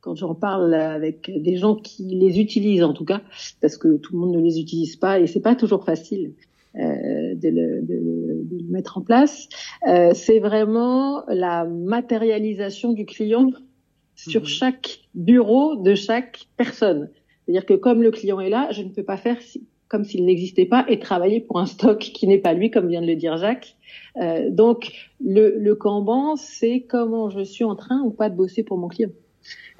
[0.00, 3.22] quand j'en parle avec des gens qui les utilisent en tout cas,
[3.60, 6.34] parce que tout le monde ne les utilise pas et c'est pas toujours facile
[6.76, 9.48] de le, de, de, le, mettre en place,
[10.14, 13.50] c'est vraiment la matérialisation du client
[14.16, 14.46] sur mhm.
[14.46, 17.10] chaque bureau de chaque personne.
[17.44, 19.38] C'est-à-dire que comme le client est là, je ne peux pas faire
[19.88, 23.02] comme s'il n'existait pas et travailler pour un stock qui n'est pas lui, comme vient
[23.02, 23.76] de le dire Jacques.
[24.20, 24.92] Euh, donc
[25.24, 28.88] le, le Kanban, c'est comment je suis en train ou pas de bosser pour mon
[28.88, 29.10] client.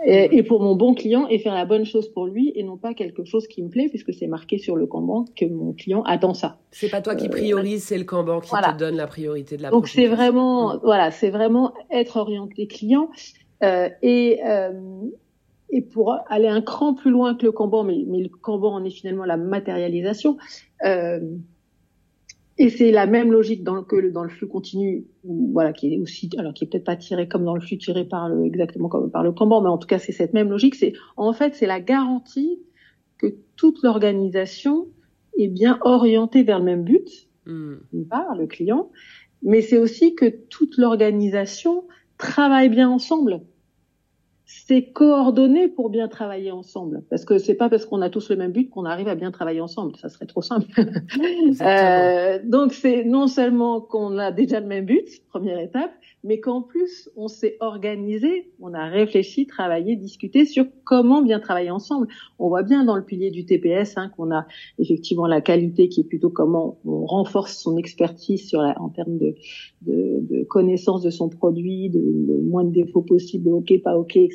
[0.05, 2.77] Et, et, pour mon bon client et faire la bonne chose pour lui et non
[2.77, 6.03] pas quelque chose qui me plaît puisque c'est marqué sur le Kanban que mon client
[6.03, 6.59] attend ça.
[6.73, 9.63] C'est pas toi qui euh, priorise, c'est le Kanban qui te donne la priorité de
[9.63, 13.09] la Donc c'est vraiment, voilà, c'est vraiment être orienté client
[13.63, 14.73] euh, et euh,
[15.71, 18.85] et pour aller un cran plus loin que le Kanban, mais, mais le Kanban en
[18.85, 20.37] est finalement la matérialisation.
[20.85, 21.21] Euh,
[22.57, 25.99] et c'est la même logique dans le, que dans le flux continu, voilà, qui est
[25.99, 28.89] aussi, alors qui est peut-être pas tiré comme dans le flux tiré par le, exactement
[28.89, 30.77] comme par le Kanban, mais en tout cas c'est cette même logique.
[30.77, 32.61] C'est en fait c'est la garantie
[33.19, 34.87] que toute l'organisation
[35.37, 37.75] est bien orientée vers le même but, mm.
[37.93, 38.91] d'une part le client,
[39.43, 41.85] mais c'est aussi que toute l'organisation
[42.19, 43.41] travaillent bien ensemble
[44.47, 47.03] c'est coordonné pour bien travailler ensemble.
[47.09, 49.31] Parce que c'est pas parce qu'on a tous le même but qu'on arrive à bien
[49.31, 49.97] travailler ensemble.
[49.97, 50.67] Ça serait trop simple.
[51.61, 55.93] euh, donc c'est non seulement qu'on a déjà le même but, première étape,
[56.25, 61.71] mais qu'en plus on s'est organisé, on a réfléchi, travaillé, discuté sur comment bien travailler
[61.71, 62.09] ensemble.
[62.39, 64.47] On voit bien dans le pilier du TPS hein, qu'on a
[64.79, 69.17] effectivement la qualité qui est plutôt comment on renforce son expertise sur la, en termes
[69.17, 69.35] de,
[69.83, 74.17] de, de connaissance de son produit, de le moins de défauts possible, ok, pas ok,
[74.17, 74.34] etc.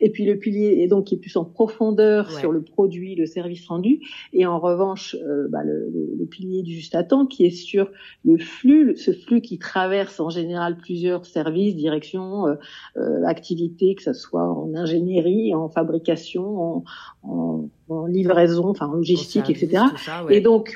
[0.00, 3.26] Et puis le pilier est donc qui est plus en profondeur sur le produit, le
[3.26, 4.00] service rendu,
[4.32, 7.90] et en revanche euh, bah, le, le, pilier du juste à temps qui est sur
[8.24, 12.54] le flux, ce flux qui traverse en général plusieurs services, directions, euh,
[12.96, 16.84] euh, activités, que ce soit en ingénierie, en fabrication, en,
[17.22, 19.84] en, en livraison, enfin en logistique, etc.
[20.30, 20.74] Et donc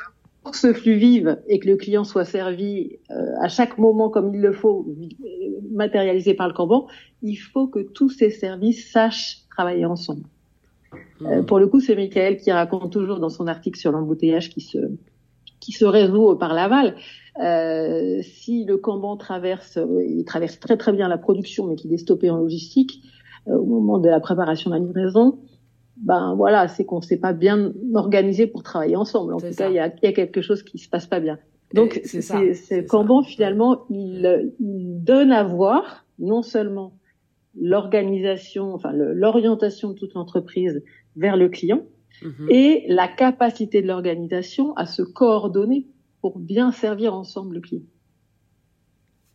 [0.51, 4.35] que ce flux vive et que le client soit servi euh, à chaque moment comme
[4.35, 4.87] il le faut,
[5.71, 6.87] matérialisé par le Kanban,
[7.23, 10.25] il faut que tous ces services sachent travailler ensemble.
[11.23, 11.47] Euh, hmm.
[11.47, 14.79] pour le coup, c'est Michael qui raconte toujours dans son article sur l'embouteillage qui se
[15.63, 16.97] qui se résout par l'aval.
[17.41, 21.93] Euh, si le Kanban traverse, euh, il traverse très très bien la production, mais qu'il
[21.95, 23.01] est stoppé en logistique
[23.47, 25.39] euh, au moment de la préparation de la livraison,
[25.97, 29.35] ben voilà, c'est qu'on s'est pas bien organisé pour travailler ensemble.
[29.35, 31.39] En tout cas, il y a, y a, quelque chose qui se passe pas bien.
[31.75, 36.99] Donc, c'est Kanban finalement, il, il, donne à voir non seulement
[37.59, 40.83] l'organisation, enfin l'orientation de toute l'entreprise
[41.17, 41.83] vers le client,
[42.23, 42.51] mm-hmm.
[42.51, 45.87] et la capacité de l'organisation à se coordonner
[46.21, 47.83] pour bien servir ensemble le client.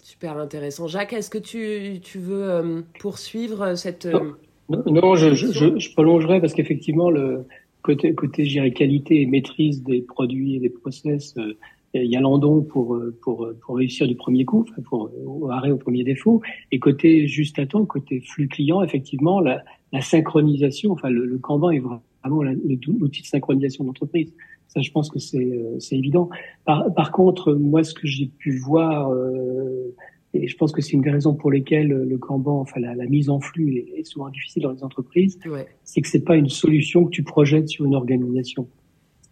[0.01, 0.87] Super intéressant.
[0.87, 4.05] Jacques, est-ce que tu, tu veux euh, poursuivre cette...
[4.05, 4.31] Euh,
[4.69, 7.45] non, je, je, je, prolongerai parce qu'effectivement, le
[7.81, 11.53] côté, côté je qualité et maîtrise des produits et des process, euh,
[11.93, 15.09] il y a l'andon pour, pour, pour réussir du premier coup, pour
[15.51, 16.41] arrêt au premier défaut.
[16.71, 21.37] Et côté juste à temps, côté flux client, effectivement, la, la synchronisation, enfin, le, le
[21.37, 24.33] Kanban est vraiment l'outil de synchronisation d'entreprise.
[24.67, 26.29] Ça, je pense que c'est euh, évident.
[26.65, 29.95] Par, par, contre, moi, ce que j'ai pu voir euh,
[30.33, 33.05] et je pense que c'est une des raisons pour lesquelles le Kanban, enfin la, la
[33.05, 35.65] mise en flux est, souvent difficile dans les entreprises, ouais.
[35.83, 38.67] c'est que c'est pas une solution que tu projettes sur une organisation.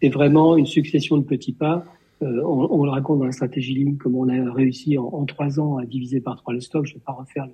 [0.01, 1.85] C'est vraiment une succession de petits pas.
[2.21, 5.25] Euh, on, on, le raconte dans la stratégie Lean, comme on a réussi en, en,
[5.25, 6.85] trois ans à diviser par trois le stock.
[6.85, 7.53] Je vais pas refaire le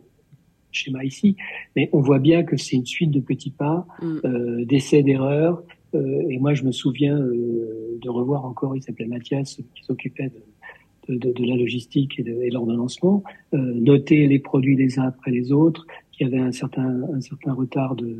[0.72, 1.36] schéma ici,
[1.76, 4.18] mais on voit bien que c'est une suite de petits pas, mm.
[4.26, 5.64] euh, d'essais, d'erreurs.
[5.94, 10.30] Euh, et moi, je me souviens euh, de revoir encore, il s'appelait Mathias, qui s'occupait
[10.30, 10.42] de
[11.18, 15.86] de, la logistique et, de, l'ordonnancement, euh, noter les produits les uns après les autres,
[16.12, 18.16] qui avaient un certain, un certain retard de,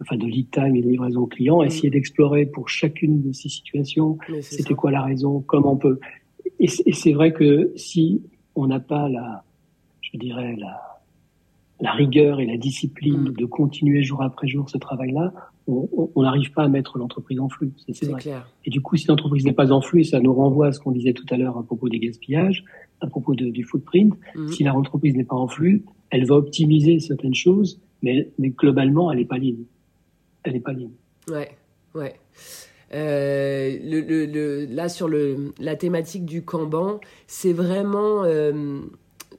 [0.00, 1.66] enfin de lead time et de livraison au client, mm.
[1.66, 5.98] essayer d'explorer pour chacune de ces situations, c'était quoi la raison, comment on peut.
[6.60, 8.22] Et c'est vrai que si
[8.54, 9.44] on n'a pas la,
[10.00, 10.80] je dirais la,
[11.80, 13.32] la rigueur et la discipline mm.
[13.32, 15.32] de continuer jour après jour ce travail-là,
[15.68, 17.72] on n'arrive pas à mettre l'entreprise en flux.
[17.88, 18.10] C'est.
[18.16, 18.48] Clair.
[18.64, 20.92] Et du coup, si l'entreprise n'est pas en flux, ça nous renvoie à ce qu'on
[20.92, 22.64] disait tout à l'heure à propos des gaspillages,
[23.00, 24.14] à propos de, du footprint.
[24.34, 24.48] Mm.
[24.48, 29.12] Si la entreprise n'est pas en flux, elle va optimiser certaines choses, mais, mais globalement,
[29.12, 29.64] elle n'est pas ligne.
[30.42, 30.92] Elle n'est pas ligne.
[31.30, 31.50] Ouais,
[31.94, 32.14] ouais.
[32.94, 38.80] Euh, le, le, le, là, sur le, la thématique du Kanban, c'est vraiment euh,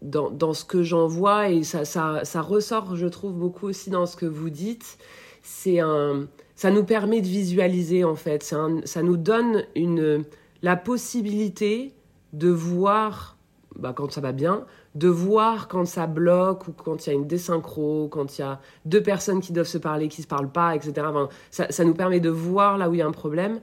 [0.03, 3.89] dans, dans, ce que j'en vois et ça, ça, ça ressort, je trouve, beaucoup aussi
[3.89, 4.99] dans ce que vous dites
[5.41, 8.43] c'est un, ça nous permet de visualiser en fait.
[8.43, 10.23] ça nous donne une,
[10.61, 11.93] la possibilité
[12.33, 13.37] de voir
[13.75, 17.15] bah, quand ça va bien, de voir quand ça bloque ou quand il y a
[17.15, 20.51] une désynchro, quand il y a deux personnes qui doivent se parler, qui se parlent
[20.51, 21.07] pas, etc.
[21.51, 23.59] ça, ça, nous permet de voir là où il y a un problème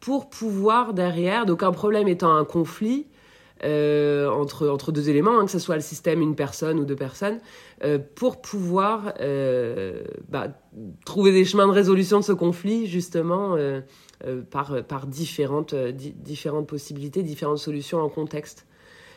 [0.00, 3.06] pour pouvoir derrière, donc un problème étant un conflit,
[3.64, 6.96] euh, entre, entre deux éléments, hein, que ce soit le système, une personne ou deux
[6.96, 7.38] personnes,
[7.82, 10.48] euh, pour pouvoir euh, bah,
[11.04, 13.56] trouver des chemins de résolution de ce conflit, justement,
[14.50, 18.66] par, par différentes, di différentes possibilités, différentes solutions en contexte.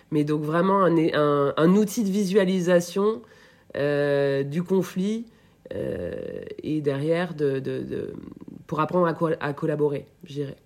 [0.09, 3.21] Mais donc vraiment un, un, outil de visualisation
[3.75, 5.25] du conflit
[5.71, 8.13] et derrière de, de,
[8.67, 10.57] pour apprendre à, co à collaborer, je dirais.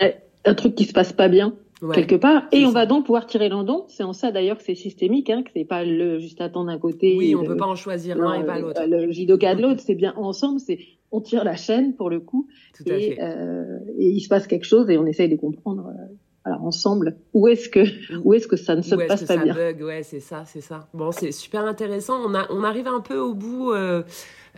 [0.00, 0.14] Eh,
[0.44, 2.44] un truc qui se passe pas bien, Ouais, quelque part.
[2.52, 3.84] Et on va donc pouvoir tirer l'endon.
[3.88, 6.78] C'est en ça d'ailleurs que c'est systémique, hein, que c'est pas le juste attendre d'un
[6.78, 7.16] côté.
[7.16, 8.82] Oui, on peut pas en choisir l'un et pas l'autre.
[8.86, 10.60] Le judoka de l'autre, c'est bien ensemble.
[10.60, 10.78] C'est
[11.12, 12.48] on tire la chaîne pour le coup.
[12.76, 13.18] Tout et, à fait.
[13.20, 15.88] Euh, et il se passe quelque chose et on essaye de comprendre.
[15.88, 16.14] Euh,
[16.44, 17.80] alors ensemble, où est-ce que
[18.24, 19.82] où est-ce que ça ne se passe que pas ça bien bug?
[19.82, 20.88] Ouais, c'est ça, c'est ça.
[20.94, 22.18] Bon, c'est super intéressant.
[22.26, 23.72] On a on arrive un peu au bout.
[23.72, 24.02] Euh,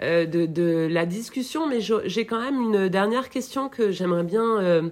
[0.02, 4.58] euh de, de la discussion, mais j'ai quand même une dernière question que j'aimerais bien
[4.60, 4.88] euh,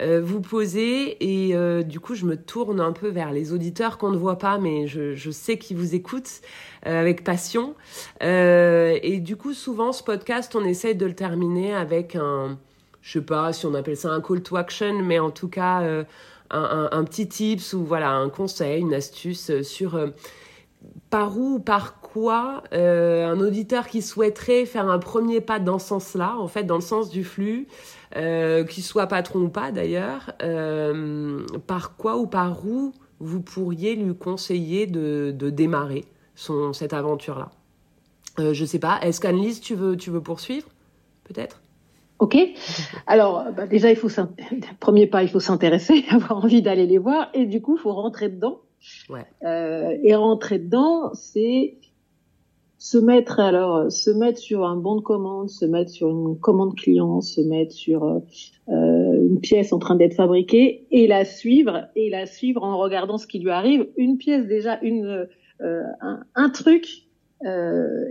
[0.00, 4.16] vous poser et du coup je me tourne un peu vers les auditeurs qu'on ne
[4.16, 6.40] voit pas mais je, sais qu'ils vous écoutent
[6.82, 7.74] avec passion.
[8.20, 12.58] Et du coup souvent ce podcast on essaie de le terminer avec un
[13.00, 15.82] je sais pas si on appelle ça un call to action mais en tout cas
[16.50, 20.12] un, petit tips ou voilà un conseil une astuce sur
[21.10, 25.88] par où par quoi euh, un auditeur qui souhaiterait faire un premier pas dans ce
[25.88, 27.68] sens-là, en fait, dans le sens du flux,
[28.16, 33.94] euh, qu'il soit patron ou pas d'ailleurs, euh, par quoi ou par où vous pourriez
[33.94, 36.04] lui conseiller de, démarrer
[36.34, 37.50] son, cette aventure-là?
[38.38, 40.68] Euh, Je sais pas, est-ce qu'Annelise, tu veux, tu veux poursuivre
[41.24, 41.62] Peut-être?
[42.18, 42.36] Ok.
[43.06, 44.10] Alors, bah, déjà, il faut
[44.80, 47.92] premier pas, il faut s'intéresser, avoir envie d'aller les voir, et du coup, il faut
[47.92, 48.60] rentrer dedans
[49.08, 49.26] Ouais.
[49.44, 51.76] Euh, et rentrer dedans, c'est
[52.82, 56.74] se mettre alors se mettre sur un bon de commande, se mettre sur une commande
[56.74, 58.20] client, se mettre sur euh,
[58.66, 63.28] une pièce en train d'être fabriquée et la suivre et la suivre en regardant ce
[63.28, 63.86] qui lui arrive.
[63.96, 65.28] Une pièce déjà, une
[65.60, 67.06] euh, un, un, truc.
[67.46, 68.04] Euh,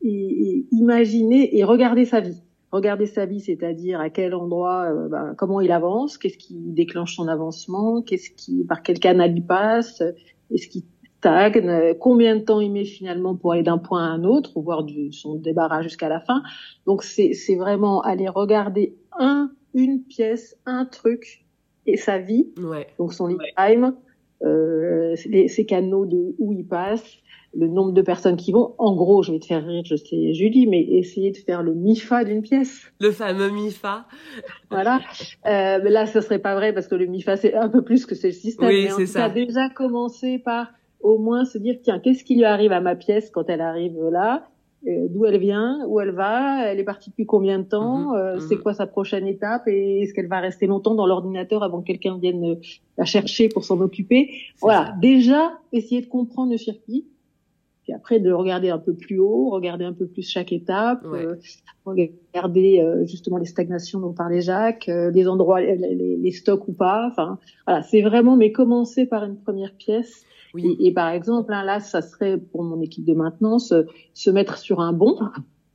[0.00, 2.40] et, et imaginer et regarder sa vie
[2.70, 7.16] regarder sa vie, c'est-à-dire à quel endroit, euh, ben, comment il avance, qu'est-ce qui déclenche
[7.16, 10.02] son avancement, qu'est-ce qui, par quel canal il passe,
[10.50, 10.82] est-ce qu'il
[11.18, 14.62] stagne, combien de temps il met finalement pour aller d'un point à un autre, ou
[14.62, 16.42] voir du, son débarras jusqu'à la fin.
[16.86, 21.44] Donc c'est, vraiment aller regarder un, une pièce, un truc
[21.86, 22.86] et sa vie, ouais.
[22.98, 23.94] donc son lead time,
[24.44, 27.18] euh, ses canaux de où il passe,
[27.56, 28.74] le nombre de personnes qui vont.
[28.78, 31.74] En gros, je vais te faire rire, je sais, Julie, mais essayer de faire le
[31.74, 32.92] MIFA d'une pièce.
[33.00, 34.06] Le fameux MIFA.
[34.70, 35.00] Voilà.
[35.46, 38.06] Euh, mais là, ce serait pas vrai parce que le MIFA, c'est un peu plus
[38.06, 38.68] que c'est le système.
[38.68, 39.30] Oui, mais c'est ça.
[39.30, 40.68] déjà commencé par
[41.00, 43.98] au moins se dire, tiens, qu'est-ce qui lui arrive à ma pièce quand elle arrive
[44.10, 44.48] là?
[44.86, 45.84] Euh, D'où elle vient?
[45.88, 46.64] Où elle va?
[46.66, 48.10] Elle est partie depuis combien de temps?
[48.12, 48.40] Mhm, euh, mhm.
[48.40, 49.66] C'est quoi sa prochaine étape?
[49.66, 52.54] Et est-ce qu'elle va rester longtemps dans l'ordinateur avant que quelqu'un vienne euh,
[52.96, 54.30] la chercher pour s'en occuper?
[54.60, 54.86] Voilà.
[54.86, 54.94] ça.
[55.00, 57.06] Déjà, essayer de comprendre le circuit
[57.82, 61.24] puis après de regarder un peu plus haut, regarder un peu plus chaque étape, Ouais.
[61.24, 61.36] euh,
[61.86, 67.08] regarder justement les stagnations dont parlait Jacques, les endroits, les, les- les stocks ou pas.
[67.10, 70.24] Enfin, voilà, c'est vraiment mais commencer par une première pièce.
[70.54, 70.76] Oui.
[70.80, 73.82] Et, et par exemple, hein, là, ça serait pour mon équipe de maintenance euh,
[74.14, 75.18] se mettre sur un bon,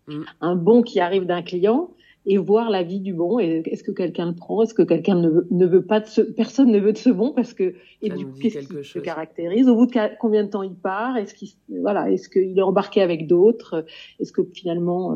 [0.08, 0.24] Mm.
[0.42, 1.92] un bon qui arrive d'un client
[2.26, 3.40] et voir la vie du bon.
[3.40, 4.62] Et est-ce que quelqu'un le prend?
[4.64, 7.10] Est-ce que quelqu'un ne veut, ne veut pas de ce, personne ne veut de ce
[7.10, 9.02] bon parce que et Ça du coup qu'est-ce qui le chose.
[9.02, 9.70] caractérise?
[9.70, 11.16] Au bout de combien de temps il part?
[11.16, 11.50] Est-ce qu'il
[11.82, 13.86] voilà Est-ce qu'il est embarqué avec d'autres?
[14.20, 15.16] Est-ce que finalement euh,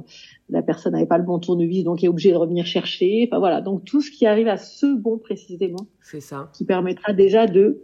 [0.49, 3.27] la personne n'avait pas le bon tournevis donc est obligé de revenir chercher?
[3.29, 3.59] Enfin voilà.
[3.59, 6.49] Donc tout ce qui arrive à ce bon précisément C'est ça.
[6.53, 7.81] qui permettra déjà de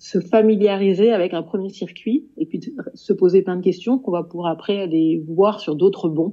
[0.00, 2.58] se familiariser avec un premier circuit et puis
[2.94, 6.32] se poser plein de questions qu'on va pouvoir après aller voir sur d'autres bons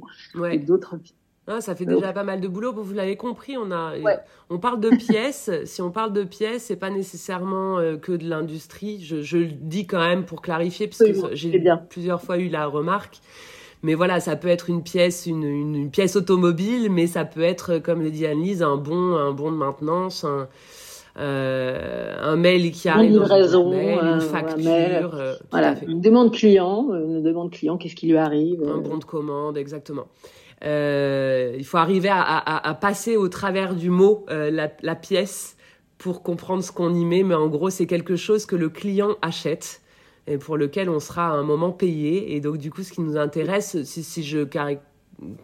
[0.49, 0.95] et d'autres
[1.47, 2.73] Ah, ça fait Donc- déjà pas mal de boulot.
[2.73, 4.17] Vous l'avez compris, on a, Ouais.
[4.49, 5.49] on parle de pièces.
[5.65, 9.01] si on parle de pièces, c'est pas nécessairement euh, que de l'industrie.
[9.03, 12.65] Je, je le dis quand même pour clarifier, parce que j'ai plusieurs fois eu la
[12.67, 13.19] remarque.
[13.83, 17.43] Mais voilà, ça peut être une pièce, une, une, une pièce automobile, mais ça peut
[17.43, 20.45] être, comme le dit Annelise, un bon, un bon de maintenance, un, euh,
[21.17, 25.07] un mail qui arrive une euh, une un facture, mail.
[25.13, 28.81] euh, voilà une demande client, euh, une demande client, qu'est-ce qui lui arrive Un euh,
[28.81, 30.05] bon de commande, exactement.
[30.63, 34.95] Euh, il faut arriver à, à- à passer au travers du mot euh, la, la
[34.95, 35.55] pièce
[35.97, 39.15] pour comprendre ce qu'on y met, mais en gros, c'est quelque chose que le client
[39.21, 39.81] achète
[40.27, 42.35] et pour lequel on sera à un moment payé.
[42.35, 44.43] Et donc, du coup, ce qui nous intéresse, si, si je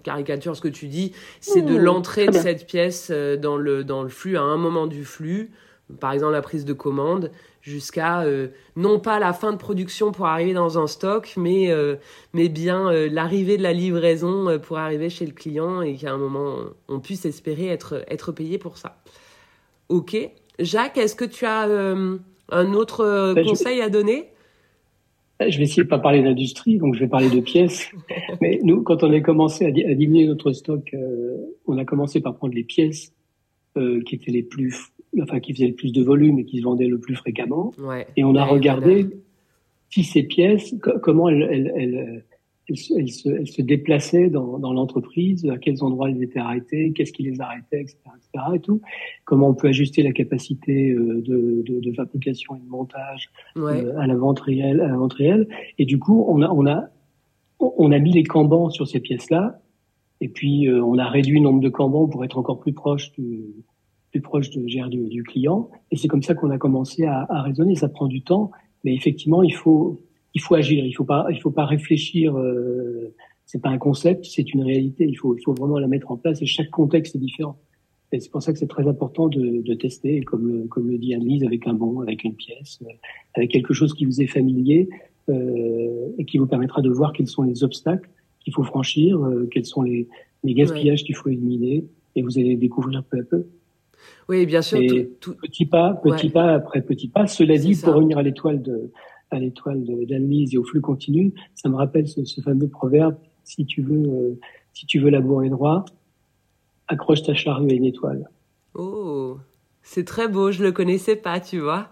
[0.04, 4.04] caricature ce que tu dis, c'est de l'entrée de cette pièce euh, dans le, dans
[4.04, 5.52] le flux, à un moment du flux,
[6.00, 10.26] par exemple la prise de commande, jusqu'à euh, non pas la fin de production pour
[10.28, 11.96] arriver dans un stock, mais, euh,
[12.34, 16.18] mais bien euh, l'arrivée de la livraison pour arriver chez le client et qu'à un
[16.18, 16.56] moment
[16.88, 18.98] on puisse espérer être, être payé pour ça.
[19.90, 20.16] Ok.
[20.60, 21.64] Jacques, est-ce que tu as
[22.50, 24.30] un autre Ben, je- conseil à donner?
[25.50, 27.90] Je vais essayer de pas parler d'industrie, donc je vais parler de pièces.
[28.42, 31.38] Mais nous, quand on a commencé à, di- à diminuer notre stock, euh,
[31.68, 33.14] on a commencé par prendre les pièces
[33.78, 34.76] euh, qui étaient les plus,
[35.22, 37.72] enfin qui faisaient le plus de volume et qui se vendaient le plus fréquemment.
[37.80, 38.06] Ouais.
[38.18, 39.08] Et on a Ouais, regardé
[39.90, 42.24] si ces pièces, co- comment elles, elles, elles,
[42.70, 46.40] elles se, elles se- elles se déplaçaient dans, dans l'entreprise, à quels endroits elles étaient
[46.40, 48.46] arrêtées, qu'est-ce qui les arrêtait, etc., etc.
[48.56, 48.82] Et tout.
[49.26, 53.84] Comment on peut ajuster la capacité euh, de, de, de fabrication et de montage Ouais.
[53.84, 55.48] euh, à la vente réelle, à la vente réelle.
[55.78, 56.86] Et du coup, on a, on a,
[57.60, 59.60] on a mis les cambans sur ces pièces-là.
[60.22, 63.12] Et puis, euh, on a réduit le nombre de cambans pour être encore plus proche
[63.14, 63.42] du,
[64.12, 65.70] plus proche de, du, du client.
[65.92, 67.76] Et c'est comme ça qu'on a commencé à, à raisonner.
[67.76, 68.52] Ça prend du temps,
[68.86, 70.02] mais effectivement, il faut,
[70.34, 70.86] il faut agir.
[70.86, 72.38] Il faut pas, il faut pas réfléchir.
[72.38, 73.14] Euh,
[73.46, 75.06] c'est pas un concept, c'est une réalité.
[75.08, 76.42] Il faut, il faut vraiment la mettre en place.
[76.42, 77.58] Et chaque contexte est différent.
[78.12, 81.16] Et c'est pour ça que c'est très important de, de tester, comme, comme le dit
[81.16, 82.80] Annelise, avec un bon, avec une pièce,
[83.34, 84.88] avec quelque chose qui vous est familier
[85.30, 88.08] euh, et qui vous permettra de voir quels sont les obstacles
[88.44, 90.08] qu'il faut franchir, euh, quels sont les,
[90.44, 93.48] les gaspillages qu'il faut éliminer, et vous allez découvrir peu à peu.
[94.30, 94.80] Oui, bien sûr.
[95.20, 97.26] Tout, Petit pas, petit pas après petit pas.
[97.26, 98.92] Cela dit, pour revenir à l'étoile de
[99.34, 103.66] à l'étoile d'Annelise et au flux continu, ça me rappelle ce, ce fameux proverbe si
[103.66, 104.40] tu veux, euh,
[104.74, 105.86] si tu veux labourer droit,
[106.88, 108.30] accroche ta charrue à une étoile.
[108.74, 109.38] Oh,
[109.82, 111.90] c'est très beau, je le connaissais pas, tu vois.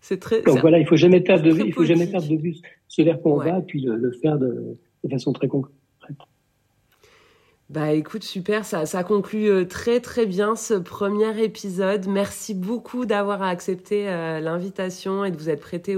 [0.00, 0.42] C'est très.
[0.42, 3.02] Donc voilà, il faut jamais perdre de vue, il faut jamais perdre de vue ce
[3.02, 5.74] vers quoi on va, puis le, faire de, de, façon très concrète.
[7.68, 12.06] Bah écoute, super, ça, ça conclut euh, très très bien ce premier épisode.
[12.06, 15.94] Merci beaucoup d'avoir accepté euh, l'invitation et de vous être prêté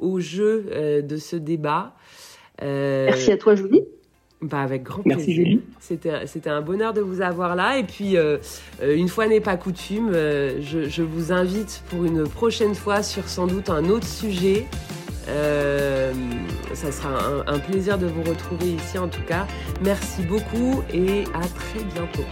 [0.00, 1.94] au jeu de ce débat.
[2.60, 3.84] Merci à toi, Julie.
[4.42, 5.58] Bah avec grand plaisir.
[5.80, 7.76] C'était, c'était un bonheur de vous avoir là.
[7.76, 8.38] Et puis, euh,
[8.82, 13.02] euh, une fois n'est pas coutume, euh, je, je, vous invite pour une prochaine fois
[13.02, 14.66] sur sans doute un autre sujet.
[15.26, 19.46] ça sera un, un plaisir de vous retrouver ici en tout cas.
[19.84, 22.24] Merci beaucoup et à très bientôt.